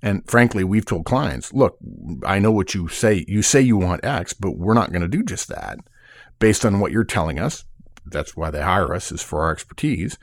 And 0.03 0.29
frankly, 0.29 0.65
we've 0.65 0.87
told 0.87 1.05
clients, 1.05 1.53
look, 1.53 1.77
I 2.25 2.39
know 2.39 2.53
what 2.53 2.75
you 2.75 2.89
say. 2.89 3.25
You 3.29 3.43
say 3.43 3.61
you 3.61 3.77
want 3.77 4.05
X, 4.05 4.33
but 4.33 4.57
we're 4.57 4.75
not 4.75 4.91
going 4.91 5.03
to 5.03 5.09
do 5.09 5.23
just 5.23 5.49
that 5.49 5.79
based 6.39 6.65
on 6.65 6.81
what 6.81 6.93
you're 6.93 7.05
telling 7.05 7.39
us. 7.39 7.65
That's 8.07 8.37
why 8.37 8.51
they 8.51 8.63
hire 8.63 8.95
us 8.95 9.13
is 9.13 9.23
for 9.23 9.43
our 9.43 9.53
expertise. 9.53 10.19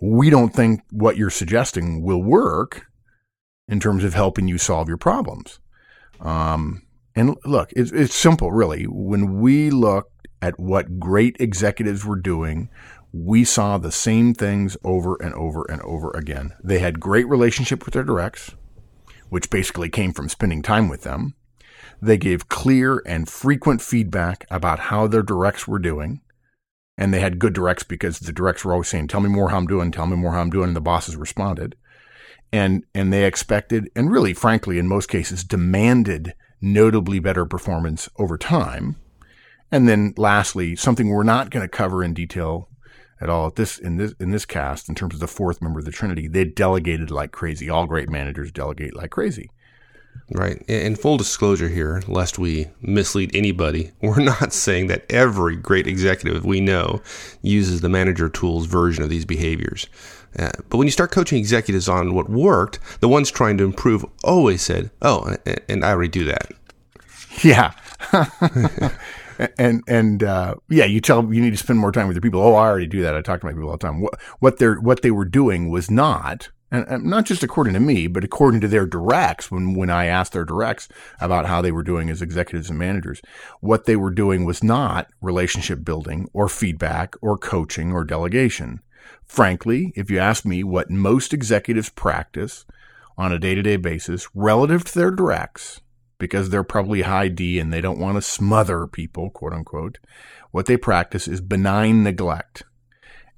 We 0.00 0.28
don't 0.28 0.54
think 0.54 0.82
what 0.90 1.16
you're 1.16 1.30
suggesting 1.30 2.02
will 2.02 2.22
work 2.22 2.86
in 3.66 3.80
terms 3.80 4.04
of 4.04 4.12
helping 4.12 4.46
you 4.46 4.58
solve 4.58 4.88
your 4.88 4.98
problems. 4.98 5.58
Um, 6.20 6.82
and 7.16 7.36
look, 7.46 7.72
it's, 7.74 7.92
it's 7.92 8.14
simple, 8.14 8.52
really. 8.52 8.84
When 8.84 9.40
we 9.40 9.70
looked 9.70 10.28
at 10.42 10.60
what 10.60 11.00
great 11.00 11.36
executives 11.40 12.04
were 12.04 12.20
doing 12.20 12.68
we 13.14 13.44
saw 13.44 13.78
the 13.78 13.92
same 13.92 14.34
things 14.34 14.76
over 14.82 15.16
and 15.22 15.32
over 15.34 15.64
and 15.70 15.80
over 15.82 16.10
again. 16.10 16.52
They 16.64 16.80
had 16.80 16.98
great 16.98 17.28
relationship 17.28 17.84
with 17.84 17.94
their 17.94 18.02
directs, 18.02 18.56
which 19.28 19.50
basically 19.50 19.88
came 19.88 20.12
from 20.12 20.28
spending 20.28 20.62
time 20.62 20.88
with 20.88 21.02
them. 21.02 21.34
They 22.00 22.18
gave 22.18 22.48
clear 22.48 23.02
and 23.06 23.28
frequent 23.28 23.80
feedback 23.80 24.46
about 24.50 24.78
how 24.78 25.06
their 25.06 25.22
directs 25.22 25.66
were 25.66 25.78
doing. 25.78 26.20
And 26.96 27.12
they 27.12 27.20
had 27.20 27.38
good 27.38 27.54
directs 27.54 27.82
because 27.82 28.20
the 28.20 28.32
directs 28.32 28.64
were 28.64 28.72
always 28.72 28.88
saying, 28.88 29.08
Tell 29.08 29.20
me 29.20 29.28
more 29.28 29.50
how 29.50 29.56
I'm 29.56 29.66
doing, 29.66 29.90
tell 29.90 30.06
me 30.06 30.16
more 30.16 30.32
how 30.32 30.40
I'm 30.40 30.50
doing, 30.50 30.68
and 30.68 30.76
the 30.76 30.80
bosses 30.80 31.16
responded. 31.16 31.76
And 32.52 32.84
and 32.94 33.12
they 33.12 33.24
expected, 33.24 33.90
and 33.96 34.12
really, 34.12 34.32
frankly, 34.32 34.78
in 34.78 34.86
most 34.86 35.08
cases, 35.08 35.42
demanded 35.42 36.34
notably 36.60 37.18
better 37.18 37.44
performance 37.44 38.08
over 38.16 38.38
time. 38.38 38.96
And 39.72 39.88
then 39.88 40.14
lastly, 40.16 40.76
something 40.76 41.08
we're 41.08 41.24
not 41.24 41.50
going 41.50 41.64
to 41.64 41.68
cover 41.68 42.04
in 42.04 42.14
detail 42.14 42.68
at 43.24 43.30
all 43.30 43.48
at 43.48 43.56
this 43.56 43.78
in 43.78 43.96
this 43.96 44.14
in 44.20 44.30
this 44.30 44.44
cast 44.44 44.88
in 44.88 44.94
terms 44.94 45.14
of 45.14 45.20
the 45.20 45.26
fourth 45.26 45.60
member 45.60 45.80
of 45.80 45.86
the 45.86 45.90
Trinity. 45.90 46.28
They 46.28 46.44
delegated 46.44 47.10
like 47.10 47.32
crazy. 47.32 47.68
All 47.68 47.86
great 47.86 48.10
managers 48.10 48.52
delegate 48.52 48.94
like 48.94 49.10
crazy. 49.10 49.50
Right. 50.30 50.62
In 50.68 50.94
full 50.94 51.16
disclosure 51.16 51.68
here, 51.68 52.02
lest 52.06 52.38
we 52.38 52.68
mislead 52.80 53.34
anybody, 53.34 53.92
we're 54.00 54.20
not 54.20 54.52
saying 54.52 54.86
that 54.86 55.04
every 55.10 55.56
great 55.56 55.86
executive 55.86 56.44
we 56.44 56.60
know 56.60 57.02
uses 57.42 57.80
the 57.80 57.88
manager 57.88 58.28
tools 58.28 58.66
version 58.66 59.02
of 59.02 59.10
these 59.10 59.24
behaviors. 59.24 59.88
Uh, 60.38 60.50
but 60.68 60.78
when 60.78 60.86
you 60.86 60.92
start 60.92 61.10
coaching 61.10 61.38
executives 61.38 61.88
on 61.88 62.14
what 62.14 62.28
worked, 62.28 62.78
the 63.00 63.08
ones 63.08 63.30
trying 63.30 63.56
to 63.58 63.64
improve 63.64 64.04
always 64.22 64.62
said, 64.62 64.90
"Oh, 65.00 65.34
and 65.68 65.84
I 65.84 65.90
already 65.90 66.08
do 66.08 66.24
that." 66.24 66.52
Yeah. 67.42 67.72
and 69.58 69.82
and 69.86 70.22
uh, 70.22 70.54
yeah, 70.68 70.84
you 70.84 71.00
tell 71.00 71.32
you 71.32 71.40
need 71.40 71.50
to 71.50 71.56
spend 71.56 71.78
more 71.78 71.92
time 71.92 72.06
with 72.08 72.16
your 72.16 72.22
people. 72.22 72.40
Oh, 72.40 72.54
I 72.54 72.66
already 72.66 72.86
do 72.86 73.02
that. 73.02 73.14
I 73.14 73.22
talk 73.22 73.40
to 73.40 73.46
my 73.46 73.52
people 73.52 73.68
all 73.68 73.76
the 73.76 73.86
time. 73.86 74.00
What 74.00 74.20
what 74.38 74.58
they 74.58 74.68
what 74.68 75.02
they 75.02 75.10
were 75.10 75.24
doing 75.24 75.70
was 75.70 75.90
not, 75.90 76.50
and, 76.70 77.04
not 77.04 77.24
just 77.24 77.42
according 77.42 77.74
to 77.74 77.80
me, 77.80 78.06
but 78.06 78.24
according 78.24 78.60
to 78.62 78.68
their 78.68 78.86
directs. 78.86 79.50
When 79.50 79.74
when 79.74 79.90
I 79.90 80.06
asked 80.06 80.32
their 80.32 80.44
directs 80.44 80.88
about 81.20 81.46
how 81.46 81.60
they 81.62 81.72
were 81.72 81.82
doing 81.82 82.10
as 82.10 82.22
executives 82.22 82.70
and 82.70 82.78
managers, 82.78 83.20
what 83.60 83.84
they 83.84 83.96
were 83.96 84.10
doing 84.10 84.44
was 84.44 84.62
not 84.62 85.08
relationship 85.20 85.84
building 85.84 86.28
or 86.32 86.48
feedback 86.48 87.14
or 87.20 87.38
coaching 87.38 87.92
or 87.92 88.04
delegation. 88.04 88.80
Frankly, 89.24 89.92
if 89.96 90.10
you 90.10 90.18
ask 90.18 90.44
me 90.44 90.62
what 90.62 90.90
most 90.90 91.32
executives 91.32 91.88
practice 91.88 92.64
on 93.16 93.32
a 93.32 93.38
day 93.38 93.54
to 93.54 93.62
day 93.62 93.76
basis 93.76 94.28
relative 94.34 94.84
to 94.84 94.98
their 94.98 95.10
directs 95.10 95.80
because 96.18 96.50
they're 96.50 96.64
probably 96.64 97.02
high 97.02 97.28
D 97.28 97.58
and 97.58 97.72
they 97.72 97.80
don't 97.80 97.98
want 97.98 98.16
to 98.16 98.22
smother 98.22 98.86
people, 98.86 99.30
quote 99.30 99.52
unquote. 99.52 99.98
What 100.50 100.66
they 100.66 100.76
practice 100.76 101.26
is 101.26 101.40
benign 101.40 102.02
neglect. 102.02 102.62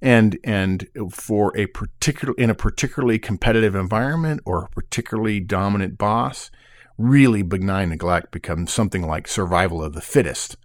And 0.03 0.39
and 0.45 0.87
for 1.11 1.57
a 1.57 1.67
particular 1.67 2.35
in 2.37 2.51
a 2.51 2.55
particularly 2.55 3.19
competitive 3.19 3.75
environment 3.75 4.43
or 4.45 4.65
a 4.65 4.69
particularly 4.69 5.41
dominant 5.41 5.97
boss, 5.97 6.51
really 6.99 7.43
benign 7.43 7.89
neglect 7.89 8.31
becomes 8.31 8.73
something 8.73 9.07
like 9.07 9.27
survival 9.27 9.83
of 9.83 9.95
the 9.95 10.01
fittest, 10.01 10.57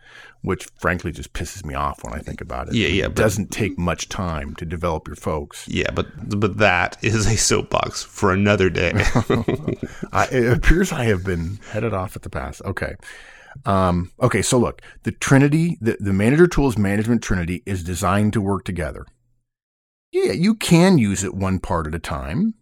which 0.41 0.67
frankly 0.79 1.11
just 1.11 1.33
pisses 1.33 1.65
me 1.65 1.73
off 1.73 2.03
when 2.03 2.13
I 2.13 2.19
think 2.19 2.41
about 2.41 2.67
it. 2.67 2.73
Yeah, 2.75 2.87
yeah. 2.87 3.05
It 3.05 3.15
doesn't 3.15 3.51
take 3.51 3.77
much 3.77 4.09
time 4.09 4.55
to 4.55 4.65
develop 4.65 5.07
your 5.07 5.15
folks. 5.15 5.67
Yeah, 5.67 5.91
but 5.91 6.07
but 6.39 6.57
that 6.57 6.97
is 7.01 7.27
a 7.27 7.37
soapbox 7.37 8.03
for 8.03 8.31
another 8.31 8.69
day. 8.69 8.91
I, 10.11 10.27
it 10.31 10.57
appears 10.57 10.91
I 10.91 11.05
have 11.05 11.23
been 11.23 11.59
headed 11.71 11.93
off 11.93 12.15
at 12.15 12.23
the 12.23 12.29
pass. 12.29 12.61
Okay. 12.63 12.95
Um, 13.65 14.11
okay, 14.21 14.41
so 14.41 14.57
look, 14.57 14.81
the 15.03 15.11
Trinity, 15.11 15.77
the, 15.81 15.97
the 15.99 16.13
manager 16.13 16.47
tools 16.47 16.77
management 16.77 17.21
Trinity 17.21 17.63
is 17.65 17.83
designed 17.83 18.31
to 18.33 18.41
work 18.41 18.63
together. 18.63 19.05
Yeah, 20.11 20.31
you 20.31 20.55
can 20.55 20.97
use 20.97 21.23
it 21.23 21.33
one 21.33 21.59
part 21.59 21.87
at 21.87 21.95
a 21.95 21.99
time 21.99 22.53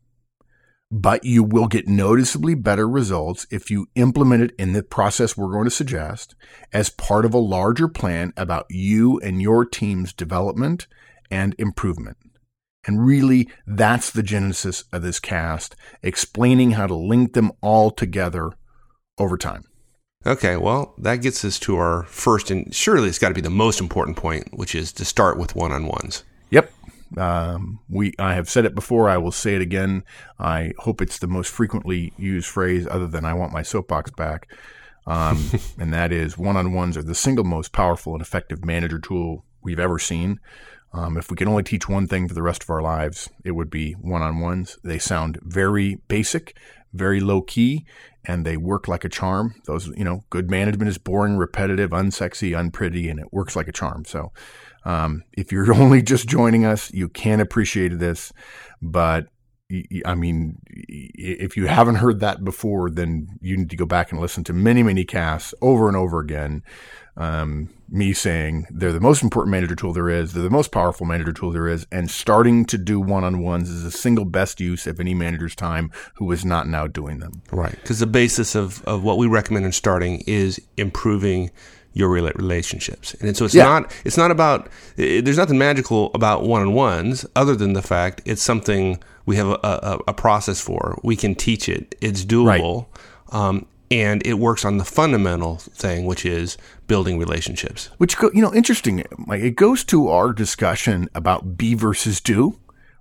but 0.92 1.24
you 1.24 1.44
will 1.44 1.68
get 1.68 1.88
noticeably 1.88 2.56
better 2.56 2.88
results 2.88 3.46
if 3.52 3.70
you 3.70 3.88
implement 3.96 4.44
it 4.44 4.52
in 4.58 4.74
the 4.74 4.82
process 4.82 5.38
we're 5.38 5.52
going 5.52 5.66
to 5.66 5.70
suggest 5.70 6.36
as 6.74 6.90
part 6.90 7.26
of 7.26 7.34
a 7.34 7.40
larger 7.40 7.88
plan 7.88 8.34
about 8.36 8.66
you 8.70 9.20
and 9.20 9.42
your 9.42 9.66
team's 9.66 10.14
development 10.14 10.88
and 11.30 11.56
improvement. 11.60 12.18
And 12.88 13.06
really, 13.06 13.50
that's 13.68 14.10
the 14.10 14.24
genesis 14.24 14.86
of 14.92 15.02
this 15.02 15.20
cast, 15.20 15.76
explaining 16.02 16.72
how 16.72 16.88
to 16.88 16.96
link 16.96 17.34
them 17.34 17.52
all 17.62 17.92
together 17.92 18.52
over 19.18 19.38
time. 19.38 19.66
Okay, 20.26 20.58
well, 20.58 20.96
that 20.98 21.18
gets 21.18 21.46
us 21.46 21.60
to 21.60 21.78
our 21.78 22.04
first, 22.04 22.52
and 22.52 22.74
surely 22.74 23.10
it's 23.10 23.20
got 23.20 23.30
to 23.30 23.34
be 23.34 23.42
the 23.42 23.50
most 23.50 23.80
important 23.80 24.18
point, 24.18 24.48
which 24.58 24.76
is 24.76 24.92
to 24.94 25.06
start 25.06 25.38
with 25.38 25.56
one 25.56 25.72
on 25.72 25.86
ones. 25.86 26.24
Yep. 26.50 26.72
Um, 27.18 27.80
we 27.90 28.14
I 28.20 28.36
have 28.36 28.50
said 28.50 28.66
it 28.66 28.76
before. 28.76 29.10
I 29.10 29.18
will 29.18 29.32
say 29.32 29.56
it 29.56 29.62
again. 29.62 30.04
I 30.38 30.74
hope 30.80 31.02
it's 31.02 31.20
the 31.20 31.28
most 31.28 31.52
frequently 31.52 32.14
used 32.18 32.48
phrase, 32.48 32.88
other 32.90 33.08
than 33.08 33.26
"I 33.26 33.34
want 33.34 33.54
my 33.54 33.64
soapbox 33.64 34.12
back," 34.12 34.52
um, 35.08 35.50
and 35.80 35.94
that 35.94 36.12
is 36.12 36.38
one-on-ones 36.38 36.98
are 36.98 37.04
the 37.04 37.16
single 37.16 37.46
most 37.46 37.72
powerful 37.72 38.14
and 38.14 38.22
effective 38.22 38.64
manager 38.64 39.00
tool 39.00 39.46
we've 39.62 39.80
ever 39.80 40.00
seen. 40.00 40.40
Um, 40.92 41.18
if 41.18 41.30
we 41.30 41.38
can 41.38 41.48
only 41.48 41.64
teach 41.64 41.88
one 41.88 42.08
thing 42.08 42.28
for 42.28 42.34
the 42.34 42.42
rest 42.42 42.64
of 42.64 42.70
our 42.70 42.82
lives, 42.82 43.30
it 43.44 43.52
would 43.52 43.70
be 43.70 43.94
one-on-ones. 43.94 44.80
They 44.84 44.98
sound 44.98 45.40
very 45.44 46.00
basic, 46.08 46.58
very 46.94 47.20
low 47.20 47.42
key, 47.44 47.86
and 48.26 48.46
they 48.46 48.58
work 48.58 48.88
like 48.88 49.04
a 49.04 49.10
charm. 49.10 49.56
Those, 49.66 49.88
you 49.96 50.04
know, 50.04 50.24
good 50.30 50.50
management 50.50 50.90
is 50.90 50.98
boring, 50.98 51.38
repetitive, 51.38 51.92
unsexy, 51.92 52.58
unpretty, 52.58 53.08
and 53.10 53.20
it 53.20 53.32
works 53.32 53.56
like 53.56 53.68
a 53.68 53.72
charm. 53.72 54.04
So 54.06 54.32
um, 54.86 55.24
if 55.34 55.52
you're 55.52 55.74
only 55.82 56.02
just 56.02 56.28
joining 56.28 56.66
us, 56.66 56.92
you 56.94 57.10
can 57.10 57.40
appreciate 57.40 58.00
this, 58.00 58.32
but 58.82 59.28
I 60.04 60.16
mean, 60.16 60.60
if 60.68 61.56
you 61.56 61.68
haven't 61.68 61.96
heard 61.96 62.22
that 62.22 62.44
before, 62.44 62.90
then 62.90 63.38
you 63.40 63.56
need 63.56 63.70
to 63.70 63.76
go 63.76 63.86
back 63.86 64.12
and 64.12 64.20
listen 64.20 64.44
to 64.46 64.54
many, 64.54 64.82
many 64.82 65.06
casts 65.06 65.54
over 65.62 65.88
and 65.88 65.96
over 65.96 66.20
again. 66.20 66.64
Um, 67.16 67.70
me 67.90 68.14
saying 68.14 68.66
they're 68.72 68.94
the 68.94 69.00
most 69.00 69.22
important 69.22 69.52
manager 69.52 69.76
tool 69.76 69.94
there 69.94 70.10
is, 70.10 70.34
they're 70.34 70.42
the 70.42 70.50
most 70.50 70.72
powerful 70.72 71.06
manager 71.06 71.34
tool 71.34 71.52
there 71.52 71.68
is, 71.68 71.86
and 71.92 72.10
starting 72.10 72.66
to 72.66 72.78
do 72.78 73.00
one 73.00 73.24
on 73.24 73.44
ones 73.44 73.70
is 73.70 73.84
the 73.84 73.92
single 73.92 74.26
best 74.26 74.60
use 74.60 74.88
of 74.88 75.00
any 75.00 75.14
manager's 75.14 75.56
time 75.56 75.92
who 76.16 76.32
is 76.32 76.46
not 76.46 76.68
now 76.68 76.88
doing 76.88 77.20
them. 77.20 77.42
Right. 77.52 77.72
Because 77.72 78.00
the 78.00 78.08
basis 78.08 78.56
of, 78.56 78.84
of 78.86 79.04
what 79.04 79.18
we 79.18 79.28
recommend 79.28 79.66
in 79.66 79.72
starting 79.72 80.24
is 80.26 80.60
improving 80.78 81.52
your 81.94 82.10
rela- 82.10 82.36
relationships. 82.38 83.16
And 83.22 83.36
so 83.36 83.46
it's 83.46 83.56
Yeah. 83.56 83.64
not 83.64 83.92
it's 84.06 84.18
not 84.18 84.32
about 84.32 84.68
eh, 84.98 85.22
there's 85.22 85.38
nothing 85.38 85.58
magical 85.58 86.12
about 86.14 86.44
one-on-ones 86.44 87.26
other 87.36 87.56
than 87.56 87.74
the 87.74 87.82
fact 87.82 88.22
it's 88.26 88.42
something 88.42 89.00
we 89.26 89.36
have 89.36 89.48
a, 89.48 89.60
a, 89.64 90.00
a 90.10 90.14
process 90.14 90.60
for. 90.62 91.00
We 91.04 91.16
can 91.16 91.36
teach 91.36 91.70
it. 91.70 91.96
It's 92.02 92.26
doable. 92.26 92.88
Um, 93.32 93.66
and 93.92 94.26
it 94.26 94.36
works 94.36 94.66
on 94.66 94.78
the 94.78 94.86
fundamental 94.86 95.58
thing, 95.58 96.06
which 96.06 96.24
is 96.26 96.58
building 96.88 97.18
relationships. 97.18 97.90
Which 97.98 98.16
you 98.34 98.42
know, 98.42 98.54
interesting. 98.54 99.04
Like 99.28 99.42
it 99.42 99.56
goes 99.56 99.84
to 99.86 100.08
our 100.10 100.32
discussion 100.32 101.10
about 101.16 101.58
be 101.58 101.74
versus 101.74 102.22
do, 102.22 102.58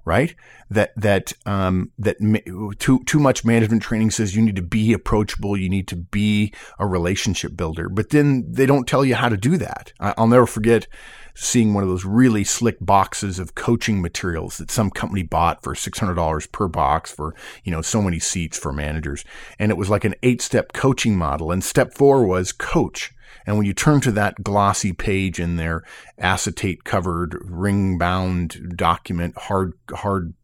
right? 0.09 0.35
That 0.71 0.93
that 0.97 1.33
um, 1.47 1.93
that 1.99 2.21
ma- 2.21 2.38
too 2.79 3.05
too 3.05 3.21
much 3.21 3.45
management 3.45 3.83
training 3.83 4.11
says 4.11 4.35
you 4.35 4.43
need 4.43 4.57
to 4.57 4.62
be 4.62 4.93
approachable, 4.93 5.57
you 5.57 5.69
need 5.69 5.87
to 5.88 5.97
be 5.97 6.53
a 6.79 6.87
relationship 6.87 7.57
builder, 7.57 7.88
but 7.88 8.11
then 8.11 8.50
they 8.50 8.67
don't 8.67 8.88
tell 8.88 9.05
you 9.05 9.15
how 9.15 9.29
to 9.29 9.37
do 9.37 9.57
that. 9.59 9.93
I, 10.00 10.15
I'll 10.17 10.27
never 10.27 10.47
forget 10.47 10.88
seeing 11.35 11.73
one 11.73 11.85
of 11.85 11.88
those 11.88 12.05
really 12.05 12.43
slick 12.43 12.79
boxes 12.81 13.38
of 13.38 13.55
coaching 13.55 14.03
materials 14.03 14.59
that 14.59 14.73
some 14.73 14.91
company 14.91 15.23
bought 15.23 15.62
for 15.62 15.73
$600 15.73 16.50
per 16.50 16.67
box 16.67 17.12
for, 17.12 17.33
you 17.62 17.71
know, 17.71 17.81
so 17.81 18.03
many 18.03 18.19
seats 18.19 18.59
for 18.59 18.73
managers. 18.73 19.25
And 19.57 19.71
it 19.71 19.77
was 19.77 19.88
like 19.88 20.05
an 20.05 20.17
eight 20.25 20.43
step 20.43 20.73
coaching 20.73 21.17
model. 21.17 21.53
And 21.53 21.62
step 21.62 21.95
four 21.95 22.27
was 22.27 22.50
coach. 22.50 23.15
And 23.47 23.56
when 23.56 23.66
you 23.66 23.75
turn 23.75 24.00
to 24.02 24.12
that 24.12 24.42
glossy 24.42 24.92
page 24.92 25.40
in 25.40 25.56
their 25.56 25.82
acetate 26.18 26.85
covered, 26.85 27.38
ring 27.42 27.99
bound 27.99 28.76
document, 28.76 29.37
hard, 29.38 29.73
hard 29.90 30.35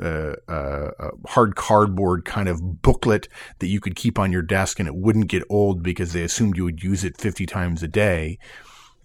uh, 0.00 0.34
uh, 0.48 0.90
uh, 0.98 1.10
hard 1.28 1.56
cardboard 1.56 2.26
kind 2.26 2.46
of 2.46 2.82
booklet 2.82 3.26
that 3.58 3.68
you 3.68 3.80
could 3.80 3.96
keep 3.96 4.18
on 4.18 4.30
your 4.30 4.42
desk 4.42 4.78
and 4.78 4.86
it 4.86 4.94
wouldn't 4.94 5.28
get 5.28 5.42
old 5.48 5.82
because 5.82 6.12
they 6.12 6.22
assumed 6.22 6.58
you 6.58 6.64
would 6.64 6.82
use 6.82 7.04
it 7.04 7.16
50 7.16 7.46
times 7.46 7.82
a 7.82 7.88
day. 7.88 8.38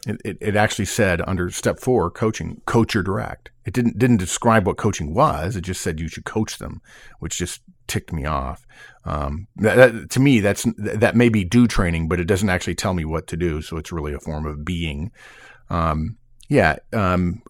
It, 0.06 0.22
it, 0.26 0.38
it 0.42 0.56
actually 0.58 0.86
said 0.86 1.22
under 1.26 1.50
step 1.52 1.80
four, 1.80 2.12
coaching, 2.12 2.62
coach 2.66 2.98
or 2.98 3.02
direct. 3.02 3.50
It 3.64 3.74
didn't, 3.74 3.98
didn't 3.98 4.18
describe 4.18 4.68
what 4.68 4.76
coaching 4.76 5.14
was. 5.14 5.56
It 5.56 5.62
just 5.62 5.80
said 5.80 6.02
you 6.02 6.10
should 6.10 6.26
coach 6.26 6.58
them, 6.58 6.82
which 7.20 7.38
just 7.38 7.62
ticked 7.88 8.14
me 8.14 8.26
off. 8.26 8.66
Um, 9.06 9.48
that, 9.58 9.76
that- 9.76 10.10
to 10.12 10.20
me, 10.20 10.40
that's, 10.40 10.66
that 10.78 11.16
may 11.16 11.30
be 11.30 11.44
do 11.44 11.68
training, 11.68 12.08
but 12.08 12.20
it 12.20 12.26
doesn't 12.26 12.50
actually 12.50 12.76
tell 12.76 12.94
me 12.94 13.06
what 13.06 13.28
to 13.28 13.38
do. 13.38 13.62
So 13.62 13.78
it's 13.78 13.92
really 13.92 14.14
a 14.14 14.20
form 14.20 14.46
of 14.46 14.64
being. 14.64 15.12
Um, 15.70 16.18
yeah, 16.50 16.76
um, 16.92 17.42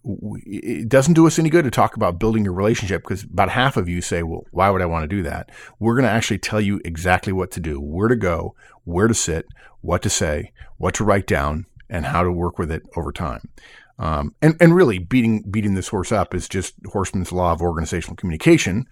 it 0.46 0.88
doesn't 0.88 1.14
do 1.14 1.26
us 1.26 1.38
any 1.38 1.50
good 1.50 1.64
to 1.64 1.70
talk 1.70 1.96
about 1.96 2.18
building 2.18 2.44
your 2.44 2.54
relationship 2.54 3.02
because 3.02 3.24
about 3.24 3.50
half 3.50 3.76
of 3.76 3.88
you 3.88 4.00
say, 4.00 4.22
well, 4.22 4.46
why 4.50 4.70
would 4.70 4.80
I 4.80 4.86
want 4.86 5.02
to 5.02 5.16
do 5.16 5.22
that? 5.24 5.50
We're 5.78 5.94
going 5.94 6.04
to 6.04 6.10
actually 6.10 6.38
tell 6.38 6.60
you 6.60 6.80
exactly 6.84 7.32
what 7.32 7.50
to 7.52 7.60
do, 7.60 7.80
where 7.80 8.08
to 8.08 8.16
go, 8.16 8.54
where 8.84 9.08
to 9.08 9.14
sit, 9.14 9.46
what 9.80 10.00
to 10.02 10.10
say, 10.10 10.52
what 10.78 10.94
to 10.94 11.04
write 11.04 11.26
down, 11.26 11.66
and 11.90 12.06
how 12.06 12.22
to 12.22 12.32
work 12.32 12.58
with 12.58 12.70
it 12.70 12.82
over 12.96 13.12
time. 13.12 13.50
Um, 13.98 14.34
and, 14.40 14.56
and 14.60 14.74
really 14.74 14.98
beating, 14.98 15.42
beating 15.50 15.74
this 15.74 15.88
horse 15.88 16.10
up 16.10 16.34
is 16.34 16.48
just 16.48 16.80
Horstman's 16.84 17.32
law 17.32 17.52
of 17.52 17.60
organizational 17.60 18.16
communication, 18.16 18.86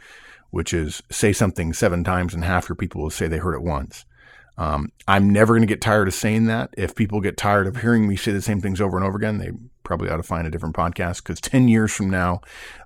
which 0.52 0.72
is 0.72 1.02
say 1.10 1.32
something 1.32 1.72
seven 1.72 2.04
times 2.04 2.34
and 2.34 2.44
half 2.44 2.68
your 2.68 2.76
people 2.76 3.02
will 3.02 3.10
say 3.10 3.26
they 3.26 3.38
heard 3.38 3.54
it 3.54 3.62
once. 3.62 4.04
Um, 4.58 4.90
I'm 5.08 5.30
never 5.30 5.54
going 5.54 5.62
to 5.62 5.66
get 5.66 5.80
tired 5.80 6.08
of 6.08 6.14
saying 6.14 6.44
that. 6.46 6.70
If 6.76 6.94
people 6.94 7.20
get 7.20 7.38
tired 7.38 7.66
of 7.66 7.78
hearing 7.78 8.06
me 8.06 8.16
say 8.16 8.32
the 8.32 8.42
same 8.42 8.60
things 8.60 8.80
over 8.80 8.98
and 8.98 9.06
over 9.06 9.16
again, 9.16 9.38
they 9.38 9.50
probably 9.82 10.10
ought 10.10 10.18
to 10.18 10.22
find 10.22 10.46
a 10.46 10.50
different 10.50 10.76
podcast 10.76 11.22
because 11.22 11.40
10 11.40 11.68
years 11.68 11.90
from 11.90 12.10
now, 12.10 12.40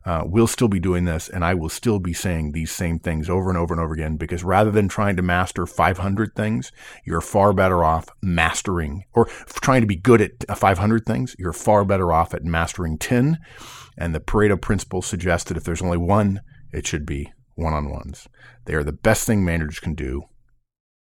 uh, 0.04 0.22
we'll 0.24 0.46
still 0.46 0.68
be 0.68 0.78
doing 0.78 1.04
this 1.04 1.28
and 1.28 1.44
I 1.44 1.54
will 1.54 1.68
still 1.68 1.98
be 1.98 2.12
saying 2.12 2.52
these 2.52 2.70
same 2.70 3.00
things 3.00 3.28
over 3.28 3.48
and 3.48 3.58
over 3.58 3.74
and 3.74 3.82
over 3.82 3.94
again 3.94 4.16
because 4.16 4.44
rather 4.44 4.70
than 4.70 4.88
trying 4.88 5.16
to 5.16 5.22
master 5.22 5.66
500 5.66 6.34
things, 6.36 6.70
you're 7.04 7.20
far 7.20 7.52
better 7.52 7.84
off 7.84 8.08
mastering 8.22 9.02
or 9.12 9.26
trying 9.60 9.80
to 9.80 9.88
be 9.88 9.96
good 9.96 10.20
at 10.20 10.30
uh, 10.48 10.54
500 10.54 11.04
things. 11.04 11.34
You're 11.36 11.52
far 11.52 11.84
better 11.84 12.12
off 12.12 12.32
at 12.32 12.44
mastering 12.44 12.96
10. 12.96 13.38
And 13.98 14.14
the 14.14 14.20
Pareto 14.20 14.60
principle 14.60 15.02
suggests 15.02 15.48
that 15.48 15.56
if 15.56 15.64
there's 15.64 15.82
only 15.82 15.98
one, 15.98 16.40
it 16.72 16.86
should 16.86 17.06
be 17.06 17.32
one 17.56 17.74
on 17.74 17.90
ones. 17.90 18.28
They 18.64 18.74
are 18.74 18.84
the 18.84 18.92
best 18.92 19.26
thing 19.26 19.44
managers 19.44 19.80
can 19.80 19.94
do 19.94 20.28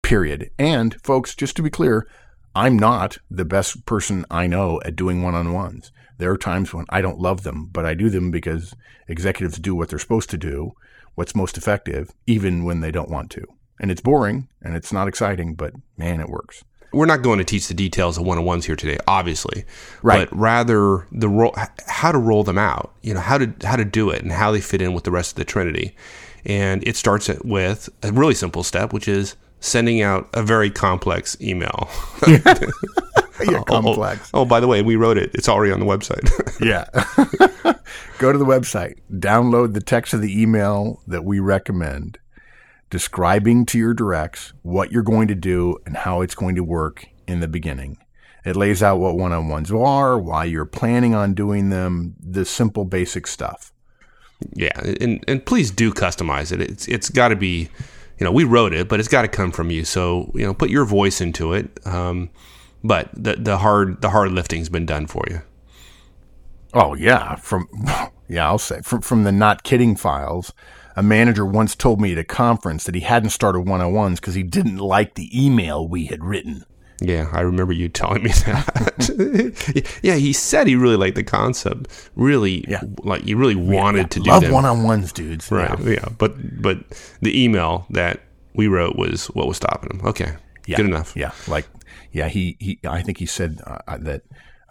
period. 0.05 0.51
And 0.59 1.01
folks, 1.01 1.33
just 1.33 1.55
to 1.55 1.63
be 1.63 1.71
clear, 1.71 2.07
I'm 2.53 2.77
not 2.77 3.17
the 3.29 3.43
best 3.43 3.85
person 3.85 4.23
I 4.29 4.45
know 4.45 4.79
at 4.85 4.95
doing 4.95 5.23
one 5.23 5.33
on 5.33 5.51
ones. 5.51 5.91
There 6.19 6.31
are 6.31 6.37
times 6.37 6.73
when 6.73 6.85
I 6.89 7.01
don't 7.01 7.19
love 7.19 7.41
them, 7.41 7.69
but 7.71 7.85
I 7.85 7.95
do 7.95 8.09
them 8.09 8.29
because 8.29 8.75
executives 9.07 9.57
do 9.57 9.75
what 9.75 9.89
they're 9.89 9.99
supposed 9.99 10.29
to 10.29 10.37
do, 10.37 10.73
what's 11.15 11.35
most 11.35 11.57
effective, 11.57 12.11
even 12.27 12.63
when 12.63 12.81
they 12.81 12.91
don't 12.91 13.09
want 13.09 13.31
to. 13.31 13.45
And 13.79 13.89
it's 13.89 13.99
boring 13.99 14.47
and 14.61 14.75
it's 14.75 14.93
not 14.93 15.07
exciting, 15.07 15.55
but 15.55 15.73
man, 15.97 16.21
it 16.21 16.29
works. 16.29 16.63
We're 16.93 17.07
not 17.07 17.23
going 17.23 17.39
to 17.39 17.43
teach 17.43 17.67
the 17.67 17.73
details 17.73 18.17
of 18.17 18.25
one-on-ones 18.25 18.65
here 18.65 18.77
today, 18.77 18.97
obviously, 19.05 19.65
Right. 20.01 20.29
But 20.29 20.37
rather 20.37 21.07
the 21.11 21.27
ro- 21.27 21.55
how 21.87 22.11
to 22.13 22.17
roll 22.19 22.43
them 22.43 22.59
out. 22.59 22.93
You 23.01 23.15
know 23.15 23.19
how 23.19 23.37
to 23.37 23.53
how 23.63 23.75
to 23.75 23.83
do 23.83 24.11
it 24.11 24.21
and 24.21 24.31
how 24.31 24.51
they 24.51 24.61
fit 24.61 24.81
in 24.81 24.93
with 24.93 25.03
the 25.03 25.11
rest 25.11 25.31
of 25.31 25.35
the 25.35 25.45
Trinity. 25.45 25.95
And 26.45 26.87
it 26.87 26.95
starts 26.95 27.29
with 27.43 27.89
a 28.03 28.11
really 28.11 28.35
simple 28.35 28.63
step, 28.63 28.93
which 28.93 29.07
is 29.07 29.35
sending 29.59 30.01
out 30.01 30.29
a 30.33 30.43
very 30.43 30.69
complex 30.69 31.39
email. 31.41 31.89
Yeah, 33.43 33.51
oh, 33.57 33.57
oh, 33.57 33.63
complex. 33.63 34.31
Oh, 34.33 34.41
oh, 34.41 34.45
by 34.45 34.61
the 34.61 34.67
way, 34.67 34.81
we 34.81 34.95
wrote 34.95 35.17
it. 35.17 35.31
It's 35.33 35.49
already 35.49 35.73
on 35.73 35.79
the 35.81 35.85
website. 35.85 36.31
Yeah. 36.65 36.85
Go 38.17 38.31
to 38.31 38.37
the 38.37 38.45
website, 38.45 38.99
download 39.11 39.73
the 39.73 39.81
text 39.81 40.13
of 40.13 40.21
the 40.21 40.41
email 40.41 41.01
that 41.05 41.25
we 41.25 41.41
recommend, 41.41 42.17
describing 42.89 43.65
to 43.67 43.77
your 43.77 43.93
directs 43.93 44.53
what 44.61 44.93
you're 44.93 45.03
going 45.03 45.27
to 45.27 45.35
do 45.35 45.77
and 45.85 45.97
how 45.97 46.21
it's 46.21 46.33
going 46.33 46.55
to 46.55 46.63
work 46.63 47.07
in 47.27 47.41
the 47.41 47.47
beginning. 47.49 47.97
It 48.45 48.55
lays 48.55 48.81
out 48.81 48.99
what 48.99 49.17
one 49.17 49.33
on 49.33 49.49
ones 49.49 49.69
are, 49.71 50.17
why 50.17 50.45
you're 50.45 50.65
planning 50.65 51.13
on 51.13 51.33
doing 51.33 51.71
them, 51.71 52.15
the 52.19 52.45
simple 52.45 52.85
basic 52.85 53.27
stuff. 53.27 53.73
Yeah, 54.53 54.79
and 55.01 55.23
and 55.27 55.45
please 55.45 55.71
do 55.71 55.93
customize 55.93 56.51
it. 56.51 56.61
It's 56.61 56.87
it's 56.87 57.09
got 57.09 57.29
to 57.29 57.35
be, 57.35 57.69
you 58.19 58.23
know, 58.23 58.31
we 58.31 58.43
wrote 58.43 58.73
it, 58.73 58.87
but 58.87 58.99
it's 58.99 59.09
got 59.09 59.23
to 59.23 59.27
come 59.27 59.51
from 59.51 59.71
you. 59.71 59.85
So 59.85 60.31
you 60.35 60.45
know, 60.45 60.53
put 60.53 60.69
your 60.69 60.85
voice 60.85 61.21
into 61.21 61.53
it. 61.53 61.79
Um, 61.85 62.29
but 62.83 63.09
the 63.13 63.35
the 63.35 63.57
hard 63.57 64.01
the 64.01 64.09
hard 64.09 64.31
lifting's 64.31 64.69
been 64.69 64.85
done 64.85 65.07
for 65.07 65.23
you. 65.29 65.41
Oh 66.73 66.93
yeah, 66.93 67.35
from 67.35 67.67
yeah, 68.29 68.45
I'll 68.45 68.57
say 68.57 68.81
from 68.81 69.01
from 69.01 69.23
the 69.23 69.31
not 69.31 69.63
kidding 69.63 69.95
files. 69.95 70.53
A 70.97 71.03
manager 71.03 71.45
once 71.45 71.75
told 71.75 71.99
me 71.99 72.13
at 72.13 72.17
a 72.17 72.23
conference 72.23 72.85
that 72.85 72.95
he 72.95 73.01
hadn't 73.01 73.31
started 73.31 73.61
one-on-ones 73.61 74.21
because 74.21 74.35
he 74.35 74.43
didn't 74.43 74.77
like 74.77 75.15
the 75.15 75.29
email 75.45 75.85
we 75.85 76.05
had 76.05 76.23
written. 76.23 76.63
Yeah, 77.01 77.29
I 77.33 77.41
remember 77.41 77.73
you 77.73 77.89
telling 78.01 78.23
me 78.23 78.31
that. 78.31 79.99
yeah, 80.01 80.15
he 80.15 80.31
said 80.33 80.67
he 80.67 80.75
really 80.75 80.95
liked 80.95 81.15
the 81.15 81.23
concept. 81.23 82.09
Really, 82.15 82.63
Yeah. 82.67 82.81
like 83.03 83.23
he 83.23 83.33
really 83.33 83.55
wanted 83.55 84.11
to 84.11 84.19
do 84.19 84.29
Love 84.29 84.43
them. 84.43 84.51
one-on-ones, 84.53 85.11
dudes. 85.11 85.51
right? 85.51 85.77
Yeah. 85.79 85.89
Yeah. 85.89 86.05
but 86.17 86.61
but 86.61 86.77
the 87.21 87.43
email 87.43 87.85
that 87.89 88.21
we 88.53 88.67
wrote 88.67 88.95
was 88.95 89.27
what 89.27 89.47
was 89.47 89.57
stopping 89.57 89.99
him. 89.99 90.05
Okay, 90.07 90.33
Yeah. 90.65 90.77
good 90.77 90.85
enough. 90.85 91.13
Yeah, 91.15 91.31
like 91.47 91.67
yeah, 92.11 92.29
he 92.29 92.55
he. 92.59 92.79
I 92.87 93.01
think 93.01 93.17
he 93.17 93.25
said 93.25 93.59
uh, 93.67 93.97
that. 93.97 94.21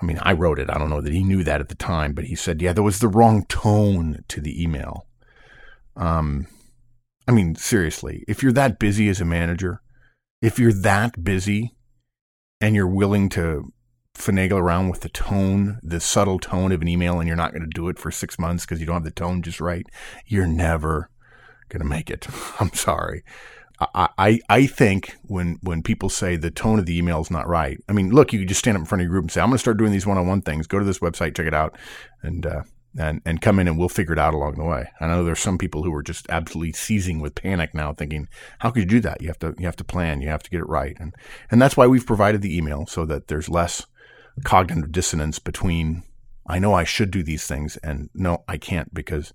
I 0.02 0.06
mean, 0.06 0.18
I 0.22 0.32
wrote 0.32 0.58
it. 0.58 0.68
I 0.70 0.78
don't 0.78 0.90
know 0.90 1.00
that 1.00 1.12
he 1.12 1.22
knew 1.22 1.44
that 1.44 1.60
at 1.60 1.68
the 1.68 1.74
time, 1.76 2.12
but 2.14 2.24
he 2.24 2.34
said, 2.34 2.60
yeah, 2.60 2.72
there 2.72 2.82
was 2.82 2.98
the 2.98 3.08
wrong 3.08 3.44
tone 3.46 4.24
to 4.28 4.40
the 4.40 4.60
email. 4.62 5.06
Um, 5.96 6.46
I 7.28 7.32
mean, 7.32 7.54
seriously, 7.54 8.24
if 8.28 8.42
you're 8.42 8.52
that 8.52 8.78
busy 8.78 9.08
as 9.08 9.20
a 9.20 9.24
manager, 9.24 9.80
if 10.42 10.58
you're 10.58 10.72
that 10.72 11.22
busy, 11.22 11.74
and 12.64 12.74
you're 12.74 12.88
willing 12.88 13.28
to 13.28 13.70
finagle 14.14 14.58
around 14.58 14.88
with 14.88 15.00
the 15.00 15.10
tone, 15.10 15.78
the 15.82 16.00
subtle 16.00 16.38
tone 16.38 16.72
of 16.72 16.80
an 16.80 16.88
email, 16.88 17.18
and 17.18 17.28
you're 17.28 17.36
not 17.36 17.52
going 17.52 17.60
to 17.60 17.68
do 17.68 17.90
it 17.90 17.98
for 17.98 18.10
six 18.10 18.38
months 18.38 18.64
because 18.64 18.80
you 18.80 18.86
don't 18.86 18.94
have 18.94 19.04
the 19.04 19.10
tone 19.10 19.42
just 19.42 19.60
right, 19.60 19.86
you're 20.26 20.46
never 20.46 21.10
going 21.68 21.82
to 21.82 21.86
make 21.86 22.08
it. 22.08 22.26
I'm 22.60 22.72
sorry. 22.72 23.22
I, 23.94 24.08
I, 24.16 24.40
I 24.48 24.66
think 24.66 25.14
when, 25.24 25.58
when 25.60 25.82
people 25.82 26.08
say 26.08 26.36
the 26.36 26.50
tone 26.50 26.78
of 26.78 26.86
the 26.86 26.96
email 26.96 27.20
is 27.20 27.30
not 27.30 27.46
right, 27.46 27.78
I 27.86 27.92
mean, 27.92 28.10
look, 28.10 28.32
you 28.32 28.38
could 28.38 28.48
just 28.48 28.60
stand 28.60 28.78
up 28.78 28.80
in 28.80 28.86
front 28.86 29.02
of 29.02 29.04
your 29.04 29.10
group 29.10 29.24
and 29.24 29.32
say, 29.32 29.42
I'm 29.42 29.48
going 29.48 29.56
to 29.56 29.60
start 29.60 29.76
doing 29.76 29.92
these 29.92 30.06
one-on-one 30.06 30.40
things. 30.40 30.66
Go 30.66 30.78
to 30.78 30.86
this 30.86 31.00
website, 31.00 31.36
check 31.36 31.46
it 31.46 31.54
out, 31.54 31.76
and, 32.22 32.46
uh, 32.46 32.62
and, 32.98 33.20
and 33.24 33.40
come 33.40 33.58
in 33.58 33.68
and 33.68 33.78
we'll 33.78 33.88
figure 33.88 34.12
it 34.12 34.18
out 34.18 34.34
along 34.34 34.54
the 34.54 34.64
way. 34.64 34.88
I 35.00 35.06
know 35.06 35.24
there's 35.24 35.40
some 35.40 35.58
people 35.58 35.82
who 35.82 35.94
are 35.94 36.02
just 36.02 36.26
absolutely 36.28 36.72
seizing 36.72 37.20
with 37.20 37.34
panic 37.34 37.74
now 37.74 37.92
thinking, 37.92 38.28
how 38.60 38.70
could 38.70 38.82
you 38.82 38.88
do 38.88 39.00
that? 39.00 39.20
You 39.20 39.28
have 39.28 39.38
to, 39.40 39.54
you 39.58 39.66
have 39.66 39.76
to 39.76 39.84
plan, 39.84 40.20
you 40.20 40.28
have 40.28 40.42
to 40.42 40.50
get 40.50 40.60
it 40.60 40.68
right. 40.68 40.96
And, 41.00 41.14
and 41.50 41.60
that's 41.60 41.76
why 41.76 41.86
we've 41.86 42.06
provided 42.06 42.42
the 42.42 42.56
email 42.56 42.86
so 42.86 43.04
that 43.06 43.28
there's 43.28 43.48
less 43.48 43.86
cognitive 44.44 44.92
dissonance 44.92 45.38
between, 45.38 46.02
I 46.46 46.58
know 46.58 46.74
I 46.74 46.84
should 46.84 47.10
do 47.10 47.22
these 47.22 47.46
things 47.46 47.76
and 47.78 48.10
no, 48.14 48.44
I 48.48 48.58
can't 48.58 48.92
because 48.94 49.32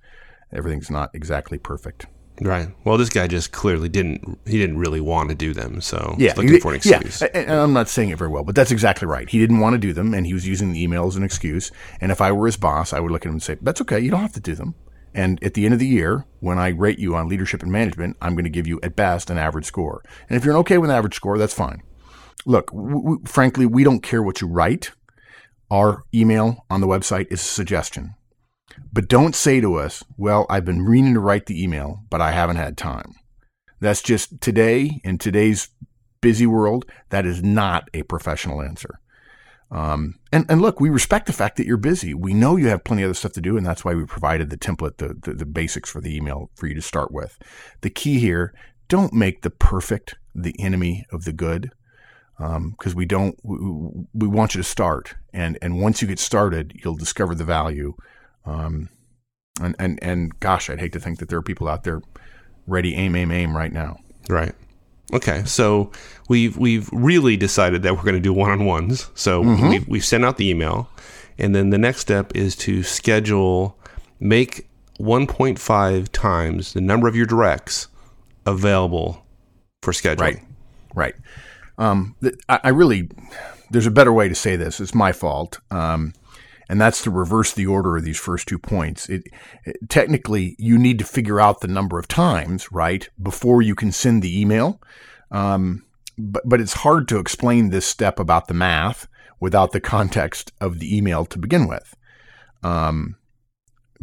everything's 0.53 0.91
not 0.91 1.11
exactly 1.13 1.57
perfect. 1.57 2.05
Right. 2.41 2.69
Well, 2.85 2.97
this 2.97 3.09
guy 3.09 3.27
just 3.27 3.51
clearly 3.51 3.89
didn't. 3.89 4.39
He 4.45 4.57
didn't 4.57 4.77
really 4.77 5.01
want 5.01 5.27
to 5.29 5.35
do 5.35 5.53
them. 5.53 5.81
So 5.81 6.15
Yeah, 6.17 6.29
he's 6.29 6.37
looking 6.37 6.53
he- 6.53 6.59
for 6.61 6.73
an 6.73 6.79
yeah, 6.83 6.95
excuse. 6.99 7.21
and 7.21 7.35
and 7.35 7.51
I'm 7.59 7.73
not 7.73 7.89
saying 7.89 8.09
it 8.09 8.17
very 8.17 8.29
well, 8.29 8.43
but 8.45 8.55
that's 8.55 8.71
exactly 8.71 9.07
right. 9.07 9.27
He 9.29 9.39
didn't 9.39 9.59
want 9.59 9.73
to 9.73 9.77
do 9.77 9.91
them, 9.91 10.13
and 10.13 10.25
he 10.25 10.33
was 10.33 10.47
using 10.47 10.71
the 10.71 10.81
email 10.81 11.05
as 11.07 11.15
an 11.17 11.23
excuse. 11.23 11.71
And 11.99 12.11
if 12.11 12.21
I 12.21 12.31
were 12.31 12.45
his 12.45 12.55
boss, 12.57 12.93
I 12.93 12.99
would 13.01 13.11
look 13.11 13.23
at 13.25 13.27
him 13.29 13.33
and 13.35 13.43
say, 13.43 13.57
"That's 13.61 13.81
okay. 13.81 13.99
You 13.99 14.09
don't 14.11 14.21
have 14.21 14.33
to 14.33 14.39
do 14.39 14.55
them." 14.55 14.75
And 15.13 15.43
at 15.43 15.53
the 15.55 15.65
end 15.65 15.73
of 15.73 15.79
the 15.79 15.87
year, 15.87 16.25
when 16.39 16.59
I 16.59 16.69
rate 16.69 16.99
you 16.99 17.15
on 17.15 17.27
leadership 17.27 17.61
and 17.63 17.71
management, 17.71 18.15
I'm 18.21 18.35
going 18.35 18.43
to 18.45 18.49
give 18.49 18.67
you 18.67 18.79
at 18.83 18.95
best 18.95 19.29
an 19.29 19.37
average 19.39 19.65
score. 19.65 20.01
And 20.29 20.37
if 20.37 20.45
you're 20.45 20.55
okay 20.59 20.77
with 20.77 20.91
an 20.91 20.95
average 20.95 21.15
score, 21.15 21.37
that's 21.37 21.53
fine. 21.53 21.81
look, 22.45 22.67
w- 22.71 23.01
w- 23.01 23.21
frankly, 23.25 23.65
we 23.65 23.83
don't 23.83 24.01
care 24.01 24.23
what 24.23 24.39
you 24.39 24.47
write. 24.47 24.91
Our 25.69 26.03
email 26.13 26.65
on 26.69 26.79
the 26.79 26.87
website 26.87 27.27
is 27.31 27.41
a 27.41 27.43
suggestion. 27.43 28.15
But 28.91 29.07
don't 29.07 29.35
say 29.35 29.61
to 29.61 29.75
us, 29.75 30.03
well, 30.17 30.45
I've 30.49 30.65
been 30.65 30.87
meaning 30.87 31.13
to 31.13 31.19
write 31.19 31.45
the 31.45 31.61
email, 31.61 32.03
but 32.09 32.21
I 32.21 32.31
haven't 32.31 32.57
had 32.57 32.77
time. 32.77 33.15
That's 33.79 34.01
just 34.01 34.41
today, 34.41 34.99
in 35.03 35.17
today's 35.17 35.69
busy 36.21 36.45
world, 36.45 36.85
that 37.09 37.25
is 37.25 37.41
not 37.41 37.89
a 37.93 38.03
professional 38.03 38.61
answer. 38.61 38.99
Um, 39.71 40.15
and, 40.31 40.45
and 40.49 40.61
look, 40.61 40.79
we 40.79 40.89
respect 40.89 41.27
the 41.27 41.33
fact 41.33 41.57
that 41.57 41.67
you're 41.67 41.77
busy. 41.77 42.13
We 42.13 42.33
know 42.33 42.55
you 42.55 42.67
have 42.69 42.83
plenty 42.83 43.03
of 43.03 43.07
other 43.07 43.13
stuff 43.13 43.33
to 43.33 43.41
do, 43.41 43.55
and 43.55 43.65
that's 43.65 43.85
why 43.85 43.93
we 43.93 44.05
provided 44.05 44.49
the 44.49 44.57
template, 44.57 44.97
the, 44.97 45.15
the, 45.21 45.33
the 45.33 45.45
basics 45.45 45.89
for 45.89 46.01
the 46.01 46.15
email 46.15 46.49
for 46.55 46.65
you 46.67 46.73
to 46.73 46.81
start 46.81 47.11
with. 47.11 47.37
The 47.81 47.91
key 47.91 48.19
here, 48.19 48.53
don't 48.87 49.13
make 49.13 49.43
the 49.43 49.51
perfect 49.51 50.15
the 50.35 50.55
enemy 50.59 51.05
of 51.11 51.23
the 51.23 51.31
good 51.31 51.71
because 52.37 52.93
um, 52.93 52.95
we 52.95 53.05
don't 53.05 53.37
we, 53.43 53.57
we, 54.13 54.27
want 54.27 54.55
you 54.55 54.61
to 54.61 54.67
start 54.67 55.15
and 55.33 55.57
and 55.61 55.81
once 55.81 56.01
you 56.01 56.07
get 56.07 56.19
started 56.19 56.71
you'll 56.81 56.95
discover 56.95 57.35
the 57.35 57.43
value 57.43 57.93
um, 58.49 58.89
and 59.61 59.75
and 59.79 59.99
and 60.01 60.39
gosh 60.39 60.69
i'd 60.69 60.79
hate 60.79 60.93
to 60.93 60.99
think 60.99 61.19
that 61.19 61.29
there 61.29 61.37
are 61.37 61.43
people 61.43 61.67
out 61.67 61.83
there 61.83 62.01
ready 62.67 62.95
aim 62.95 63.15
aim 63.15 63.31
aim 63.31 63.55
right 63.55 63.71
now 63.71 63.97
right 64.29 64.53
okay 65.13 65.43
so 65.45 65.91
we've 66.27 66.57
we've 66.57 66.89
really 66.91 67.35
decided 67.35 67.83
that 67.83 67.95
we're 67.95 68.03
going 68.03 68.15
to 68.15 68.19
do 68.19 68.33
one-on-ones 68.33 69.09
so 69.15 69.43
mm-hmm. 69.43 69.69
we've, 69.69 69.87
we've 69.87 70.05
sent 70.05 70.23
out 70.23 70.37
the 70.37 70.49
email 70.49 70.89
and 71.37 71.55
then 71.55 71.69
the 71.69 71.77
next 71.77 71.99
step 71.99 72.31
is 72.35 72.55
to 72.55 72.83
schedule 72.83 73.77
make 74.19 74.67
1.5 74.99 76.09
times 76.09 76.73
the 76.73 76.81
number 76.81 77.07
of 77.07 77.15
your 77.15 77.25
directs 77.25 77.87
available 78.45 79.25
for 79.81 79.93
scheduling 79.93 80.19
right 80.19 80.39
right 80.93 81.15
um, 81.79 82.15
I, 82.49 82.59
I, 82.65 82.69
really, 82.69 83.09
there's 83.71 83.87
a 83.87 83.91
better 83.91 84.11
way 84.11 84.27
to 84.27 84.35
say 84.35 84.57
this. 84.57 84.81
It's 84.81 84.93
my 84.93 85.13
fault. 85.13 85.59
Um, 85.71 86.13
and 86.69 86.79
that's 86.79 87.01
to 87.01 87.11
reverse 87.11 87.51
the 87.51 87.65
order 87.65 87.97
of 87.97 88.03
these 88.03 88.19
first 88.19 88.47
two 88.47 88.59
points. 88.59 89.09
It, 89.09 89.23
it, 89.65 89.89
technically, 89.89 90.55
you 90.59 90.77
need 90.77 90.99
to 90.99 91.05
figure 91.05 91.41
out 91.41 91.61
the 91.61 91.67
number 91.67 91.97
of 91.97 92.07
times, 92.07 92.71
right, 92.71 93.09
before 93.21 93.63
you 93.63 93.73
can 93.73 93.91
send 93.91 94.21
the 94.21 94.39
email. 94.39 94.79
Um, 95.31 95.83
but, 96.17 96.43
but 96.45 96.61
it's 96.61 96.73
hard 96.73 97.07
to 97.07 97.17
explain 97.17 97.69
this 97.69 97.87
step 97.87 98.19
about 98.19 98.47
the 98.47 98.53
math 98.53 99.07
without 99.39 99.71
the 99.71 99.81
context 99.81 100.51
of 100.61 100.79
the 100.79 100.95
email 100.95 101.25
to 101.25 101.39
begin 101.39 101.67
with. 101.67 101.95
Um, 102.61 103.15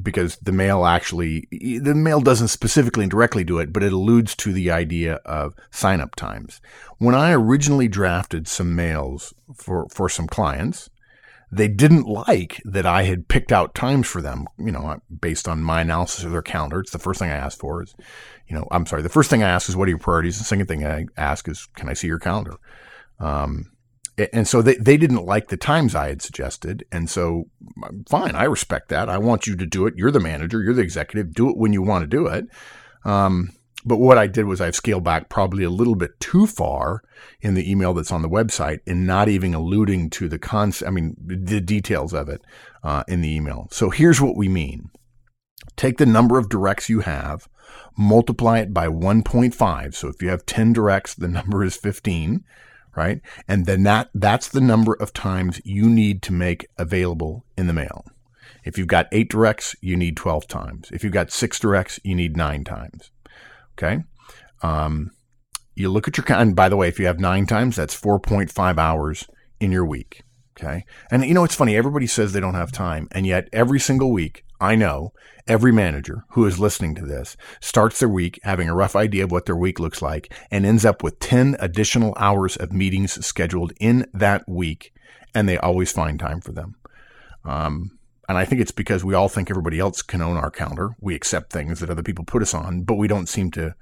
because 0.03 0.37
the 0.37 0.53
mail 0.53 0.85
actually 0.85 1.49
the 1.51 1.95
mail 1.95 2.21
doesn't 2.21 2.49
specifically 2.49 3.05
and 3.05 3.11
directly 3.11 3.45
do 3.45 3.59
it, 3.59 3.73
but 3.73 3.83
it 3.83 3.95
alludes 3.95 4.35
to 4.37 4.53
the 4.53 4.71
idea 4.71 5.15
of 5.25 5.55
sign 5.71 6.03
up 6.03 6.15
times. 6.17 6.61
When 6.99 7.15
I 7.15 7.33
originally 7.33 7.89
drafted 7.89 8.47
some 8.47 8.77
mails 8.77 9.33
for 9.55 9.87
for 9.89 10.11
some 10.11 10.27
clients, 10.27 10.91
they 11.51 11.69
didn't 11.69 12.07
like 12.07 12.61
that 12.65 12.87
I 12.87 13.05
had 13.05 13.29
picked 13.29 13.53
out 13.53 13.75
times 13.75 14.07
for 14.07 14.21
them, 14.21 14.47
you 14.59 14.73
know, 14.73 15.01
based 15.21 15.47
on 15.47 15.63
my 15.63 15.81
analysis 15.81 16.25
of 16.25 16.33
their 16.33 16.43
calendar. 16.43 16.81
It's 16.81 16.91
the 16.91 16.99
first 16.99 17.21
thing 17.21 17.31
I 17.31 17.37
asked 17.37 17.61
for 17.61 17.83
is, 17.83 17.95
you 18.49 18.57
know, 18.57 18.67
I'm 18.71 18.87
sorry, 18.87 19.03
the 19.03 19.09
first 19.09 19.31
thing 19.31 19.43
I 19.43 19.49
ask 19.49 19.69
is 19.69 19.77
what 19.77 19.87
are 19.87 19.91
your 19.91 19.99
priorities? 19.99 20.39
The 20.39 20.45
second 20.45 20.67
thing 20.67 20.85
I 20.85 21.07
ask 21.17 21.49
is, 21.49 21.67
can 21.77 21.89
I 21.89 21.95
see 21.95 22.09
your 22.09 22.19
calendar? 22.19 22.57
Um, 23.21 23.71
and 24.33 24.49
so 24.49 24.63
they, 24.63 24.77
they 24.77 24.97
didn't 24.97 25.27
like 25.27 25.49
the 25.49 25.57
times 25.57 25.95
I 25.95 26.09
had 26.09 26.23
suggested. 26.23 26.85
And 26.91 27.09
so, 27.09 27.45
fine, 28.09 28.35
I 28.35 28.45
respect 28.45 28.89
that. 28.89 29.09
I 29.09 29.19
want 29.19 29.47
you 29.47 29.57
to 29.57 29.67
do 29.67 29.87
it. 29.87 29.95
You're 29.97 30.11
the 30.11 30.21
manager, 30.21 30.63
you're 30.63 30.75
the 30.75 30.83
executive. 30.83 31.35
Do 31.35 31.51
it 31.51 31.57
when 31.57 31.73
you 31.73 31.83
want 31.83 32.03
to 32.03 32.07
do 32.07 32.27
it. 32.27 32.47
Um, 33.05 33.51
but 33.87 33.99
what 33.99 34.19
I 34.19 34.27
did 34.27 34.47
was 34.47 34.61
I've 34.61 34.75
scaled 34.75 35.05
back 35.05 35.29
probably 35.29 35.63
a 35.63 35.71
little 35.71 35.95
bit 35.95 36.19
too 36.19 36.47
far 36.47 37.03
in 37.41 37.55
the 37.55 37.71
email 37.71 37.95
that's 37.95 38.11
on 38.11 38.23
the 38.23 38.29
website 38.29 38.81
and 38.87 39.07
not 39.07 39.29
even 39.29 39.55
alluding 39.55 40.11
to 40.11 40.29
the 40.29 40.41
concept, 40.41 40.89
I 40.89 40.91
mean, 40.91 41.17
the 41.25 41.61
details 41.61 42.13
of 42.13 42.29
it 42.29 42.43
uh, 42.83 43.05
in 43.07 43.21
the 43.21 43.35
email. 43.35 43.69
So 43.71 43.91
here's 43.91 44.21
what 44.21 44.37
we 44.37 44.49
mean 44.49 44.91
take 45.77 45.99
the 45.99 46.07
number 46.07 46.39
of 46.39 46.49
directs 46.49 46.89
you 46.89 47.01
have, 47.01 47.49
multiply 47.97 48.59
it 48.59 48.75
by 48.75 48.89
1.5. 48.89 49.95
So 49.95 50.09
if 50.09 50.21
you 50.21 50.31
have 50.31 50.45
10 50.47 50.73
directs, 50.73 51.15
the 51.15 51.29
number 51.29 51.63
is 51.63 51.77
15 51.77 52.45
right? 52.97 53.21
And 53.47 53.67
then 53.67 53.83
that 53.83 54.09
that's 54.15 54.49
the 54.49 54.61
number 54.61 54.95
of 54.95 55.13
times 55.13 55.61
you 55.67 55.87
need 55.91 56.23
to 56.23 56.33
make 56.33 56.67
available 56.79 57.45
in 57.55 57.67
the 57.67 57.75
mail. 57.75 58.07
If 58.65 58.79
you've 58.79 58.89
got 58.89 59.09
eight 59.13 59.29
directs, 59.29 59.77
you 59.83 59.99
need 59.99 60.17
12 60.17 60.49
times. 60.49 60.91
If 60.91 61.05
you've 61.05 61.13
got 61.13 61.31
six 61.31 61.59
directs, 61.59 62.01
you 62.03 62.15
need 62.15 62.39
nine 62.39 62.65
times. 62.65 63.11
Okay. 63.79 64.03
Um, 64.63 65.11
you 65.75 65.91
look 65.91 66.09
at 66.09 66.17
your, 66.17 66.25
and 66.33 66.57
by 66.57 66.69
the 66.69 66.77
way, 66.77 66.89
if 66.89 66.99
you 66.99 67.07
have 67.07 67.21
nine 67.21 67.47
times, 67.47 67.77
that's 67.77 67.99
4.5 67.99 68.79
hours 68.79 69.27
in 69.61 69.71
your 69.71 69.85
week. 69.85 70.23
Okay. 70.59 70.85
And 71.11 71.25
you 71.25 71.35
know, 71.35 71.45
it's 71.45 71.55
funny. 71.55 71.77
Everybody 71.77 72.07
says 72.07 72.33
they 72.33 72.41
don't 72.41 72.55
have 72.55 72.73
time. 72.73 73.09
And 73.13 73.27
yet 73.27 73.49
every 73.53 73.79
single 73.79 74.11
week 74.11 74.43
I 74.59 74.75
know 74.75 75.13
every 75.47 75.73
manager 75.73 76.25
who 76.31 76.47
is 76.47 76.59
listening 76.59 76.95
to 76.95 77.05
this 77.05 77.37
starts 77.61 77.99
their 77.99 78.09
week 78.09 78.41
having 78.43 78.69
a 78.69 78.75
rough 78.75 78.97
idea 78.97 79.25
of 79.25 79.31
what 79.31 79.45
their 79.45 79.57
week 79.57 79.79
looks 79.79 80.01
like 80.01 80.33
and 80.51 80.65
ends 80.65 80.85
up 80.85 81.03
with 81.03 81.21
10 81.21 81.57
additional 81.61 82.15
hours 82.17 82.57
of 82.57 82.73
meetings 82.73 83.25
scheduled 83.25 83.73
in 83.79 84.07
that 84.15 84.45
week. 84.49 84.93
And 85.35 85.47
they 85.47 85.59
always 85.59 85.93
find 85.93 86.19
time 86.19 86.41
for 86.41 86.53
them. 86.53 86.77
Um, 87.45 87.99
and 88.29 88.39
I 88.39 88.45
think 88.45 88.61
it's 88.61 88.73
because 88.73 89.05
we 89.05 89.15
all 89.15 89.29
think 89.29 89.51
everybody 89.51 89.79
else 89.79 90.03
can 90.03 90.21
own 90.21 90.37
our 90.37 90.51
calendar. 90.51 90.97
We 91.01 91.15
accept 91.15 91.53
things 91.53 91.81
that 91.81 91.91
other 91.91 92.03
people 92.03 92.25
put 92.25 92.43
us 92.43 92.55
on, 92.55 92.83
but 92.83 92.95
we 92.95 93.09
don't 93.09 93.29
seem 93.29 93.51
to 93.53 93.75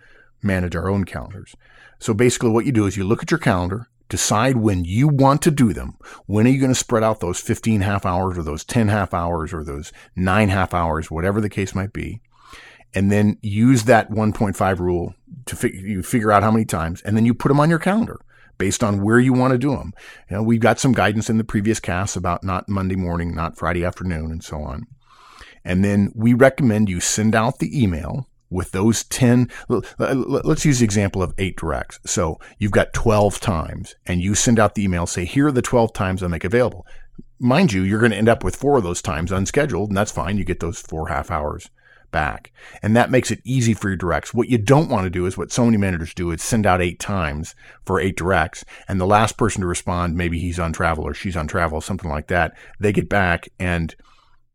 manage 0.43 0.77
our 0.77 0.91
own 0.91 1.05
calendars. 1.05 1.55
So 1.99 2.13
basically 2.13 2.51
what 2.51 2.67
you 2.67 2.73
do 2.73 2.87
is 2.87 2.97
you 2.97 3.05
look 3.05 3.23
at 3.23 3.31
your 3.31 3.39
calendar 3.39 3.89
Decide 4.09 4.59
when 4.59 4.85
you 4.85 5.09
want 5.09 5.41
to 5.43 5.51
do 5.51 5.73
them. 5.73 5.97
When 6.27 6.47
are 6.47 6.51
you 6.51 6.61
going 6.61 6.71
to 6.71 6.79
spread 6.79 7.03
out 7.03 7.21
those 7.21 7.41
15 7.41 7.81
half 7.81 8.05
hours 8.05 8.37
or 8.37 8.43
those 8.43 8.63
10 8.63 8.89
half 8.89 9.15
hours 9.15 9.53
or 9.53 9.65
those 9.65 9.93
nine 10.15 10.51
half 10.51 10.75
hours, 10.75 11.11
whatever 11.11 11.41
the 11.41 11.49
case 11.49 11.75
might 11.75 11.93
be. 11.93 12.21
And 12.95 13.11
then 13.11 13.39
use 13.41 13.85
that 13.85 14.11
1.5 14.11 14.79
rule 14.79 15.15
to 15.47 15.57
fig- 15.57 15.75
you 15.75 16.03
figure 16.03 16.31
out 16.31 16.43
how 16.43 16.51
many 16.51 16.65
times 16.65 17.01
and 17.03 17.17
then 17.17 17.25
you 17.25 17.35
put 17.35 17.49
them 17.49 17.59
on 17.59 17.71
your 17.71 17.79
calendar 17.79 18.21
based 18.59 18.83
on 18.83 19.03
where 19.03 19.19
you 19.19 19.33
want 19.33 19.53
to 19.53 19.59
do 19.59 19.71
them. 19.71 19.93
You 20.31 20.37
know, 20.37 20.43
we've 20.43 20.61
got 20.61 20.79
some 20.79 20.93
guidance 20.93 21.31
in 21.31 21.39
the 21.39 21.45
previous 21.45 21.81
cast 21.81 22.17
about 22.17 22.45
not 22.45 22.69
Monday 22.69 22.97
morning, 22.97 23.35
not 23.35 23.57
Friday 23.57 23.85
afternoon 23.85 24.31
and 24.31 24.43
so 24.43 24.63
on. 24.63 24.87
And 25.65 25.85
then 25.85 26.13
we 26.15 26.35
recommend 26.35 26.89
you 26.89 27.01
send 27.01 27.35
out 27.35 27.59
the 27.59 27.83
email 27.83 28.29
with 28.51 28.71
those 28.71 29.05
10, 29.05 29.51
let's 29.99 30.65
use 30.65 30.79
the 30.79 30.85
example 30.85 31.23
of 31.23 31.35
eight 31.39 31.57
directs. 31.57 31.99
So 32.07 32.39
you've 32.59 32.71
got 32.71 32.93
12 32.93 33.41
times 33.41 33.97
and 34.07 34.21
you 34.21 34.35
send 34.35 34.61
out 34.61 34.75
the 34.75 34.85
email, 34.85 35.07
say, 35.07 35.25
here 35.25 35.49
are 35.49 35.53
the 35.53 35.63
12 35.63 35.93
times 35.93 36.23
I 36.23 36.29
make 36.29 36.45
available. 36.45 36.87
Mind 37.41 37.73
you, 37.73 37.83
you're 37.83 37.99
going 37.99 38.13
to 38.13 38.17
end 38.17 38.29
up 38.29 38.45
with 38.45 38.55
four 38.55 38.79
of 38.79 38.85
those 38.85 39.03
times 39.03 39.33
unscheduled 39.33 39.91
and 39.91 39.97
that's 39.97 40.13
fine. 40.13 40.39
You 40.39 40.45
get 40.45 40.61
those 40.61 40.81
four 40.81 41.09
half 41.09 41.31
hours 41.31 41.69
back. 42.15 42.53
And 42.81 42.97
that 42.97 43.11
makes 43.11 43.33
it 43.33 43.41
easy 43.43 43.75
for 43.75 43.89
your 43.89 43.97
directs. 43.97 44.33
What 44.33 44.49
you 44.49 44.57
don't 44.57 44.89
want 44.89 45.03
to 45.03 45.11
do 45.11 45.27
is 45.27 45.37
what 45.37 45.51
so 45.51 45.65
many 45.65 45.79
managers 45.79 46.15
do 46.15 46.31
is 46.31 46.45
send 46.45 46.65
out 46.65 46.81
eight 46.81 47.01
times 47.01 47.57
for 47.85 47.99
eight 47.99 48.17
directs. 48.17 48.65
And 48.87 49.01
the 49.01 49.05
last 49.05 49.37
person 49.37 49.63
to 49.63 49.67
respond, 49.67 50.17
maybe 50.17 50.39
he's 50.39 50.61
on 50.61 50.73
travel 50.73 51.05
or 51.05 51.13
she's 51.13 51.37
on 51.37 51.49
travel, 51.49 51.81
something 51.81 52.09
like 52.09 52.29
that. 52.29 52.57
They 52.79 52.93
get 52.93 53.09
back 53.09 53.49
and 53.59 53.97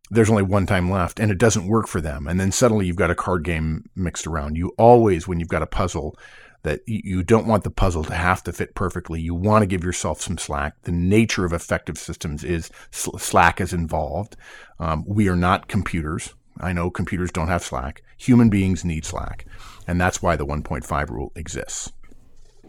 there's 0.09 0.29
only 0.29 0.43
one 0.43 0.67
time 0.67 0.89
left 0.89 1.19
and 1.19 1.31
it 1.31 1.37
doesn't 1.37 1.67
work 1.67 1.87
for 1.87 1.99
them. 1.99 2.27
And 2.27 2.39
then 2.39 2.53
suddenly 2.53 2.85
you've 2.87 2.95
got 2.95 3.11
a 3.11 3.15
card 3.15 3.43
game 3.43 3.83
mixed 3.93 4.25
around. 4.25 4.55
You 4.55 4.71
always, 4.77 5.27
when 5.27 5.41
you've 5.41 5.49
got 5.49 5.61
a 5.61 5.67
puzzle, 5.67 6.17
that 6.63 6.79
you 6.85 7.23
don't 7.23 7.47
want 7.47 7.65
the 7.65 7.71
puzzle 7.71 8.03
to 8.05 8.13
have 8.13 8.43
to 8.43 8.53
fit 8.53 8.73
perfectly. 8.73 9.21
You 9.21 9.35
want 9.35 9.63
to 9.63 9.67
give 9.67 9.83
yourself 9.83 10.21
some 10.21 10.37
slack. 10.37 10.81
The 10.83 10.91
nature 10.91 11.45
of 11.45 11.53
effective 11.53 11.97
systems 11.97 12.43
is 12.43 12.69
slack 12.91 13.61
is 13.61 13.73
involved. 13.73 14.35
Um, 14.79 15.03
we 15.07 15.29
are 15.29 15.37
not 15.37 15.67
computers. 15.67 16.33
I 16.59 16.73
know 16.73 16.89
computers 16.89 17.31
don't 17.31 17.47
have 17.47 17.63
slack. 17.63 18.01
Human 18.17 18.49
beings 18.49 18.83
need 18.83 19.05
slack. 19.05 19.45
And 19.87 19.99
that's 19.99 20.21
why 20.21 20.35
the 20.35 20.45
1.5 20.45 21.09
rule 21.09 21.31
exists. 21.35 21.91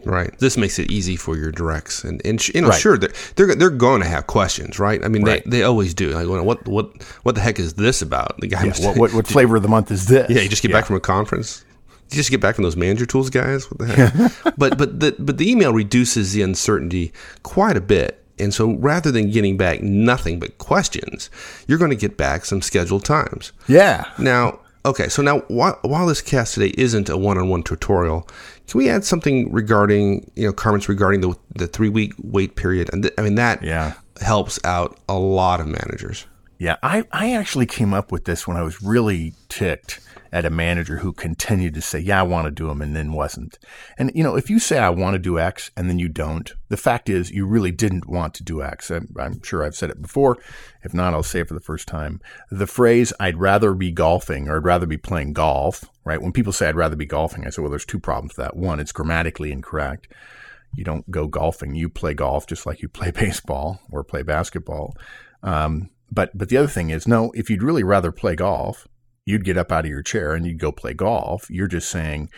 Right. 0.03 0.37
This 0.39 0.57
makes 0.57 0.79
it 0.79 0.91
easy 0.91 1.15
for 1.15 1.37
your 1.37 1.51
directs, 1.51 2.03
and 2.03 2.21
and 2.25 2.45
you 2.47 2.61
know, 2.61 2.69
right. 2.69 2.79
sure, 2.79 2.97
they're, 2.97 3.13
they're 3.35 3.55
they're 3.55 3.69
going 3.69 4.01
to 4.01 4.07
have 4.07 4.27
questions, 4.27 4.79
right? 4.79 5.03
I 5.03 5.07
mean, 5.07 5.23
right. 5.23 5.43
they, 5.43 5.57
they 5.57 5.63
always 5.63 5.93
do. 5.93 6.09
Like, 6.09 6.27
what 6.27 6.67
what 6.67 7.03
what 7.23 7.35
the 7.35 7.41
heck 7.41 7.59
is 7.59 7.75
this 7.75 8.01
about? 8.01 8.39
The 8.39 8.47
guy, 8.47 8.67
what, 8.67 8.97
what, 8.97 9.13
what 9.13 9.27
flavor 9.27 9.57
of 9.57 9.61
the 9.61 9.69
month 9.69 9.91
is 9.91 10.07
this? 10.07 10.29
Yeah, 10.29 10.41
you 10.41 10.49
just 10.49 10.63
get 10.63 10.71
yeah. 10.71 10.77
back 10.77 10.85
from 10.85 10.95
a 10.95 11.01
conference. 11.01 11.63
You 12.09 12.15
just 12.15 12.31
get 12.31 12.41
back 12.41 12.55
from 12.55 12.63
those 12.63 12.75
manager 12.75 13.05
tools 13.05 13.29
guys. 13.29 13.69
What 13.69 13.87
the 13.87 13.87
heck? 13.87 14.55
but 14.57 14.77
but 14.77 14.99
the 14.99 15.15
but 15.19 15.37
the 15.37 15.49
email 15.49 15.71
reduces 15.71 16.33
the 16.33 16.41
uncertainty 16.41 17.13
quite 17.43 17.77
a 17.77 17.81
bit, 17.81 18.20
and 18.41 18.53
so 18.53 18.73
rather 18.73 19.11
than 19.11 19.31
getting 19.31 19.57
back 19.57 19.81
nothing 19.81 20.39
but 20.39 20.57
questions, 20.57 21.29
you're 21.67 21.77
going 21.77 21.91
to 21.91 21.97
get 21.97 22.17
back 22.17 22.45
some 22.45 22.61
scheduled 22.61 23.05
times. 23.05 23.51
Yeah. 23.67 24.05
Now, 24.17 24.59
okay, 24.85 25.07
so 25.09 25.21
now 25.21 25.39
while, 25.47 25.77
while 25.83 26.07
this 26.07 26.21
cast 26.21 26.55
today 26.55 26.73
isn't 26.77 27.09
a 27.09 27.17
one-on-one 27.17 27.63
tutorial, 27.63 28.27
can 28.67 28.77
we 28.77 28.89
add 28.89 29.03
something 29.03 29.51
regarding, 29.51 30.29
you 30.35 30.47
know, 30.47 30.53
comments 30.53 30.87
regarding 30.87 31.21
the 31.21 31.35
the 31.55 31.67
three 31.67 31.89
week 31.89 32.13
wait 32.23 32.55
period? 32.55 32.89
And 32.93 33.03
th- 33.03 33.13
I 33.17 33.21
mean 33.21 33.35
that 33.35 33.61
yeah. 33.63 33.93
helps 34.21 34.59
out 34.63 34.97
a 35.09 35.17
lot 35.17 35.59
of 35.59 35.67
managers. 35.67 36.25
Yeah, 36.57 36.77
I 36.81 37.03
I 37.11 37.33
actually 37.33 37.65
came 37.65 37.93
up 37.93 38.11
with 38.11 38.25
this 38.25 38.47
when 38.47 38.55
I 38.55 38.61
was 38.61 38.81
really 38.81 39.33
ticked 39.49 39.99
at 40.31 40.45
a 40.45 40.49
manager 40.49 40.97
who 40.97 41.11
continued 41.11 41.73
to 41.73 41.81
say, 41.81 41.99
"Yeah, 41.99 42.19
I 42.19 42.23
want 42.23 42.45
to 42.45 42.51
do 42.51 42.67
them," 42.67 42.81
and 42.81 42.95
then 42.95 43.11
wasn't. 43.13 43.59
And 43.97 44.11
you 44.15 44.23
know, 44.23 44.35
if 44.35 44.49
you 44.49 44.59
say 44.59 44.77
I 44.77 44.89
want 44.89 45.15
to 45.15 45.19
do 45.19 45.39
X 45.39 45.71
and 45.75 45.89
then 45.89 45.99
you 45.99 46.07
don't, 46.07 46.53
the 46.69 46.77
fact 46.77 47.09
is 47.09 47.31
you 47.31 47.45
really 47.45 47.71
didn't 47.71 48.07
want 48.07 48.33
to 48.35 48.43
do 48.43 48.61
X. 48.61 48.89
I'm, 48.89 49.13
I'm 49.19 49.41
sure 49.43 49.63
I've 49.63 49.75
said 49.75 49.89
it 49.89 50.01
before. 50.01 50.37
If 50.83 50.93
not, 50.93 51.13
I'll 51.13 51.23
say 51.23 51.41
it 51.41 51.47
for 51.47 51.53
the 51.53 51.59
first 51.59 51.87
time. 51.87 52.21
The 52.49 52.67
phrase 52.67 53.11
"I'd 53.19 53.39
rather 53.39 53.73
be 53.73 53.91
golfing" 53.91 54.47
or 54.47 54.57
"I'd 54.57 54.65
rather 54.65 54.85
be 54.85 54.97
playing 54.97 55.33
golf," 55.33 55.85
right? 56.05 56.21
When 56.21 56.31
people 56.31 56.53
say 56.53 56.69
"I'd 56.69 56.75
rather 56.75 56.95
be 56.95 57.05
golfing," 57.05 57.45
I 57.45 57.49
say, 57.49 57.61
"Well, 57.61 57.71
there's 57.71 57.85
two 57.85 57.99
problems 57.99 58.37
with 58.37 58.45
that. 58.45 58.55
One, 58.55 58.79
it's 58.79 58.91
grammatically 58.91 59.51
incorrect." 59.51 60.07
You 60.73 60.85
don't 60.85 61.09
go 61.11 61.27
golfing. 61.27 61.75
You 61.75 61.89
play 61.89 62.13
golf 62.13 62.47
just 62.47 62.65
like 62.65 62.81
you 62.81 62.87
play 62.87 63.11
baseball 63.15 63.81
or 63.91 64.03
play 64.03 64.23
basketball. 64.23 64.95
Um, 65.43 65.89
but 66.11 66.37
but 66.37 66.49
the 66.49 66.57
other 66.57 66.67
thing 66.67 66.89
is, 66.89 67.07
no, 67.07 67.31
if 67.35 67.49
you'd 67.49 67.63
really 67.63 67.83
rather 67.83 68.11
play 68.11 68.35
golf, 68.35 68.87
you'd 69.25 69.45
get 69.45 69.57
up 69.57 69.71
out 69.71 69.85
of 69.85 69.91
your 69.91 70.01
chair 70.01 70.33
and 70.33 70.45
you'd 70.45 70.59
go 70.59 70.71
play 70.71 70.93
golf. 70.93 71.49
You're 71.49 71.67
just 71.67 71.89
saying, 71.89 72.29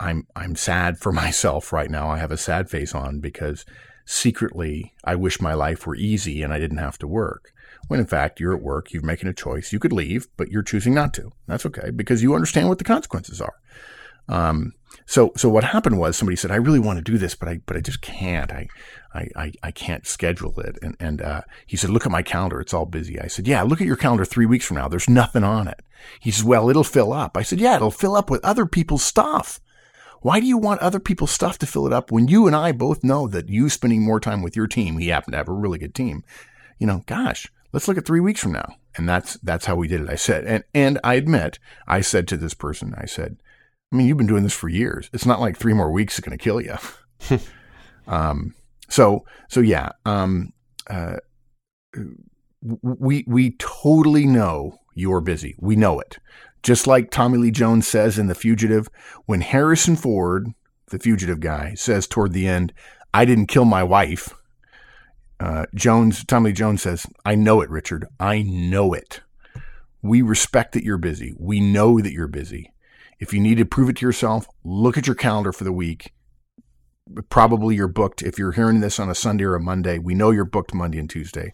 I'm 0.00 0.26
I'm 0.34 0.56
sad 0.56 0.98
for 0.98 1.12
myself 1.24 1.72
right 1.72 1.90
now. 1.90 2.08
I 2.08 2.18
have 2.18 2.32
a 2.32 2.36
sad 2.36 2.68
face 2.68 2.94
on 2.94 3.20
because 3.20 3.64
secretly 4.06 4.92
I 5.04 5.14
wish 5.16 5.40
my 5.40 5.54
life 5.54 5.86
were 5.86 5.96
easy 5.96 6.42
and 6.42 6.52
I 6.52 6.58
didn't 6.58 6.78
have 6.78 6.98
to 6.98 7.06
work. 7.06 7.52
When 7.88 8.00
in 8.00 8.06
fact 8.06 8.40
you're 8.40 8.56
at 8.56 8.62
work, 8.62 8.92
you're 8.92 9.02
making 9.02 9.28
a 9.28 9.34
choice. 9.34 9.72
You 9.72 9.78
could 9.78 9.92
leave, 9.92 10.26
but 10.36 10.48
you're 10.48 10.62
choosing 10.62 10.94
not 10.94 11.12
to. 11.14 11.32
That's 11.46 11.66
okay 11.66 11.90
because 11.90 12.22
you 12.22 12.34
understand 12.34 12.68
what 12.68 12.78
the 12.78 12.84
consequences 12.84 13.40
are. 13.40 13.54
Um, 14.28 14.72
so, 15.06 15.32
so 15.36 15.48
what 15.48 15.64
happened 15.64 15.98
was 15.98 16.16
somebody 16.16 16.36
said, 16.36 16.50
I 16.50 16.56
really 16.56 16.78
want 16.78 16.98
to 16.98 17.12
do 17.12 17.18
this, 17.18 17.34
but 17.34 17.48
I, 17.48 17.60
but 17.66 17.76
I 17.76 17.80
just 17.80 18.00
can't. 18.00 18.50
I, 18.50 18.68
I, 19.14 19.52
I, 19.62 19.70
can't 19.70 20.06
schedule 20.06 20.58
it. 20.60 20.78
And, 20.82 20.96
and, 20.98 21.20
uh, 21.20 21.42
he 21.66 21.76
said, 21.76 21.90
look 21.90 22.06
at 22.06 22.12
my 22.12 22.22
calendar. 22.22 22.60
It's 22.60 22.72
all 22.72 22.86
busy. 22.86 23.20
I 23.20 23.26
said, 23.26 23.46
yeah, 23.46 23.62
look 23.62 23.80
at 23.80 23.86
your 23.86 23.96
calendar 23.96 24.24
three 24.24 24.46
weeks 24.46 24.64
from 24.64 24.78
now. 24.78 24.88
There's 24.88 25.08
nothing 25.08 25.44
on 25.44 25.68
it. 25.68 25.82
He 26.20 26.30
says, 26.30 26.44
well, 26.44 26.70
it'll 26.70 26.84
fill 26.84 27.12
up. 27.12 27.36
I 27.36 27.42
said, 27.42 27.60
yeah, 27.60 27.76
it'll 27.76 27.90
fill 27.90 28.16
up 28.16 28.30
with 28.30 28.44
other 28.44 28.66
people's 28.66 29.04
stuff. 29.04 29.60
Why 30.20 30.40
do 30.40 30.46
you 30.46 30.56
want 30.56 30.80
other 30.80 31.00
people's 31.00 31.30
stuff 31.30 31.58
to 31.58 31.66
fill 31.66 31.86
it 31.86 31.92
up 31.92 32.10
when 32.10 32.28
you 32.28 32.46
and 32.46 32.56
I 32.56 32.72
both 32.72 33.04
know 33.04 33.28
that 33.28 33.50
you 33.50 33.68
spending 33.68 34.02
more 34.02 34.20
time 34.20 34.42
with 34.42 34.56
your 34.56 34.66
team, 34.66 34.96
he 34.96 35.08
happened 35.08 35.32
to 35.32 35.38
have 35.38 35.48
a 35.48 35.52
really 35.52 35.78
good 35.78 35.94
team. 35.94 36.24
You 36.78 36.86
know, 36.86 37.02
gosh, 37.06 37.52
let's 37.72 37.88
look 37.88 37.98
at 37.98 38.06
three 38.06 38.20
weeks 38.20 38.40
from 38.40 38.52
now. 38.52 38.76
And 38.96 39.06
that's, 39.08 39.34
that's 39.42 39.66
how 39.66 39.74
we 39.76 39.86
did 39.86 40.00
it. 40.00 40.08
I 40.08 40.14
said, 40.14 40.44
and, 40.44 40.64
and 40.72 40.98
I 41.04 41.14
admit, 41.14 41.58
I 41.86 42.00
said 42.00 42.26
to 42.28 42.38
this 42.38 42.54
person, 42.54 42.94
I 42.96 43.04
said, 43.04 43.36
I 43.94 43.96
mean, 43.96 44.08
you've 44.08 44.18
been 44.18 44.26
doing 44.26 44.42
this 44.42 44.52
for 44.52 44.68
years. 44.68 45.08
It's 45.12 45.24
not 45.24 45.40
like 45.40 45.56
three 45.56 45.72
more 45.72 45.92
weeks 45.92 46.14
is 46.14 46.20
going 46.20 46.36
to 46.36 46.42
kill 46.42 46.60
you. 46.60 46.76
um, 48.08 48.52
so, 48.88 49.24
so 49.48 49.60
yeah, 49.60 49.90
um, 50.04 50.52
uh, 50.90 51.18
we, 52.82 53.24
we 53.28 53.52
totally 53.52 54.26
know 54.26 54.80
you're 54.96 55.20
busy. 55.20 55.54
We 55.60 55.76
know 55.76 56.00
it. 56.00 56.18
Just 56.64 56.88
like 56.88 57.12
Tommy 57.12 57.38
Lee 57.38 57.52
Jones 57.52 57.86
says 57.86 58.18
in 58.18 58.26
The 58.26 58.34
Fugitive, 58.34 58.88
when 59.26 59.42
Harrison 59.42 59.94
Ford, 59.94 60.48
the 60.88 60.98
fugitive 60.98 61.38
guy, 61.38 61.74
says 61.74 62.08
toward 62.08 62.32
the 62.32 62.48
end, 62.48 62.72
I 63.12 63.24
didn't 63.24 63.46
kill 63.46 63.64
my 63.64 63.84
wife. 63.84 64.34
Uh, 65.38 65.66
Jones, 65.72 66.24
Tommy 66.24 66.50
Lee 66.50 66.54
Jones 66.54 66.82
says, 66.82 67.06
I 67.24 67.36
know 67.36 67.60
it, 67.60 67.70
Richard. 67.70 68.06
I 68.18 68.42
know 68.42 68.92
it. 68.92 69.20
We 70.02 70.20
respect 70.20 70.72
that 70.72 70.82
you're 70.82 70.98
busy. 70.98 71.32
We 71.38 71.60
know 71.60 72.00
that 72.00 72.12
you're 72.12 72.26
busy. 72.26 72.72
If 73.20 73.32
you 73.32 73.40
need 73.40 73.58
to 73.58 73.64
prove 73.64 73.88
it 73.88 73.96
to 73.96 74.06
yourself, 74.06 74.46
look 74.64 74.98
at 74.98 75.06
your 75.06 75.16
calendar 75.16 75.52
for 75.52 75.64
the 75.64 75.72
week. 75.72 76.12
Probably 77.28 77.76
you're 77.76 77.88
booked. 77.88 78.22
If 78.22 78.38
you're 78.38 78.52
hearing 78.52 78.80
this 78.80 78.98
on 78.98 79.10
a 79.10 79.14
Sunday 79.14 79.44
or 79.44 79.54
a 79.54 79.60
Monday, 79.60 79.98
we 79.98 80.14
know 80.14 80.30
you're 80.30 80.44
booked 80.44 80.74
Monday 80.74 80.98
and 80.98 81.08
Tuesday. 81.08 81.52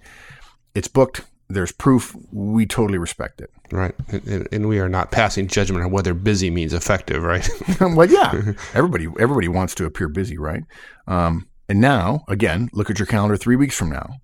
It's 0.74 0.88
booked. 0.88 1.22
There's 1.48 1.72
proof. 1.72 2.16
We 2.30 2.64
totally 2.64 2.98
respect 2.98 3.40
it. 3.40 3.50
Right. 3.72 3.94
And, 4.08 4.46
and 4.52 4.68
we 4.68 4.78
are 4.78 4.88
not 4.88 5.10
passing 5.10 5.48
judgment 5.48 5.84
on 5.84 5.90
whether 5.90 6.14
busy 6.14 6.48
means 6.50 6.72
effective, 6.72 7.22
right? 7.24 7.48
well, 7.80 8.08
yeah. 8.08 8.52
Everybody, 8.72 9.08
everybody 9.18 9.48
wants 9.48 9.74
to 9.76 9.84
appear 9.84 10.08
busy, 10.08 10.38
right? 10.38 10.62
Um, 11.08 11.48
and 11.68 11.80
now, 11.80 12.24
again, 12.28 12.68
look 12.72 12.90
at 12.90 12.98
your 12.98 13.06
calendar 13.06 13.36
three 13.36 13.56
weeks 13.56 13.76
from 13.76 13.90
now. 13.90 14.16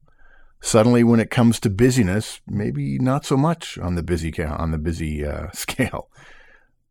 Suddenly, 0.60 1.04
when 1.04 1.20
it 1.20 1.30
comes 1.30 1.60
to 1.60 1.70
busyness, 1.70 2.40
maybe 2.46 2.98
not 2.98 3.24
so 3.24 3.36
much 3.36 3.78
on 3.78 3.94
the 3.94 4.02
busy 4.02 4.32
on 4.42 4.72
the 4.72 4.78
busy 4.78 5.24
uh, 5.24 5.50
scale. 5.52 6.08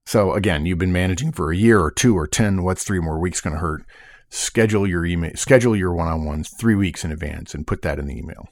So 0.06 0.34
again, 0.34 0.66
you've 0.66 0.78
been 0.78 0.94
managing 0.94 1.32
for 1.32 1.52
a 1.52 1.56
year 1.56 1.80
or 1.80 1.92
two 1.92 2.18
or 2.18 2.28
10. 2.28 2.64
What's 2.64 2.84
three 2.84 3.00
more 3.00 3.20
weeks 3.20 3.42
going 3.42 3.54
to 3.54 3.60
hurt? 3.60 3.86
Schedule 4.30 4.88
your 4.88 5.06
email, 5.06 5.32
schedule 5.36 5.76
your 5.76 5.94
one 5.94 6.08
on 6.08 6.26
ones 6.26 6.50
three 6.60 6.76
weeks 6.76 7.04
in 7.04 7.12
advance 7.12 7.54
and 7.54 7.66
put 7.66 7.82
that 7.82 8.00
in 8.00 8.08
the 8.08 8.18
email. 8.18 8.50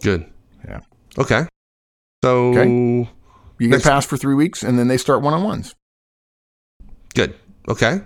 Good. 0.00 0.26
Yeah. 0.66 0.80
Okay. 1.18 1.46
So 2.24 2.56
okay. 2.56 2.68
you 3.58 3.68
get 3.68 3.82
passed 3.82 4.08
for 4.08 4.16
three 4.16 4.34
weeks 4.34 4.62
and 4.62 4.78
then 4.78 4.88
they 4.88 4.96
start 4.96 5.22
one 5.22 5.34
on 5.34 5.42
ones. 5.42 5.74
Good. 7.14 7.34
Okay. 7.68 8.00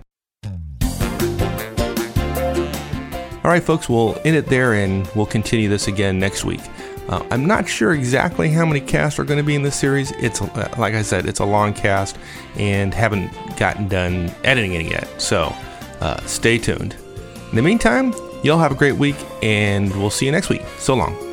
All 3.45 3.53
right, 3.53 3.63
folks, 3.63 3.89
we'll 3.89 4.19
end 4.25 4.35
it 4.35 4.47
there 4.47 4.75
and 4.75 5.09
we'll 5.15 5.27
continue 5.27 5.69
this 5.69 5.87
again 5.87 6.19
next 6.19 6.45
week. 6.45 6.61
Uh, 7.09 7.25
I'm 7.31 7.47
not 7.47 7.69
sure 7.69 7.93
exactly 7.93 8.49
how 8.49 8.67
many 8.67 8.81
casts 8.81 9.19
are 9.19 9.25
going 9.25 9.39
to 9.39 9.45
be 9.45 9.55
in 9.55 9.63
this 9.63 9.79
series. 9.79 10.11
It's 10.13 10.43
uh, 10.43 10.75
like 10.77 10.95
I 10.95 11.03
said, 11.03 11.27
it's 11.27 11.41
a 11.41 11.45
long 11.45 11.73
cast, 11.73 12.19
and 12.57 12.93
haven't 12.93 13.31
gotten 13.57 13.89
done 13.89 14.35
editing 14.45 14.75
it 14.75 14.87
yet. 14.87 15.09
So 15.21 15.55
uh, 16.01 16.21
stay 16.27 16.59
tuned. 16.59 16.97
In 17.51 17.57
the 17.57 17.63
meantime, 17.63 18.13
y'all 18.43 18.59
have 18.59 18.73
a 18.73 18.77
great 18.77 18.97
week, 18.97 19.17
and 19.43 19.95
we'll 19.97 20.11
see 20.11 20.27
you 20.27 20.33
next 20.33 20.49
week. 20.49 20.63
So 20.79 20.95
long. 20.95 21.26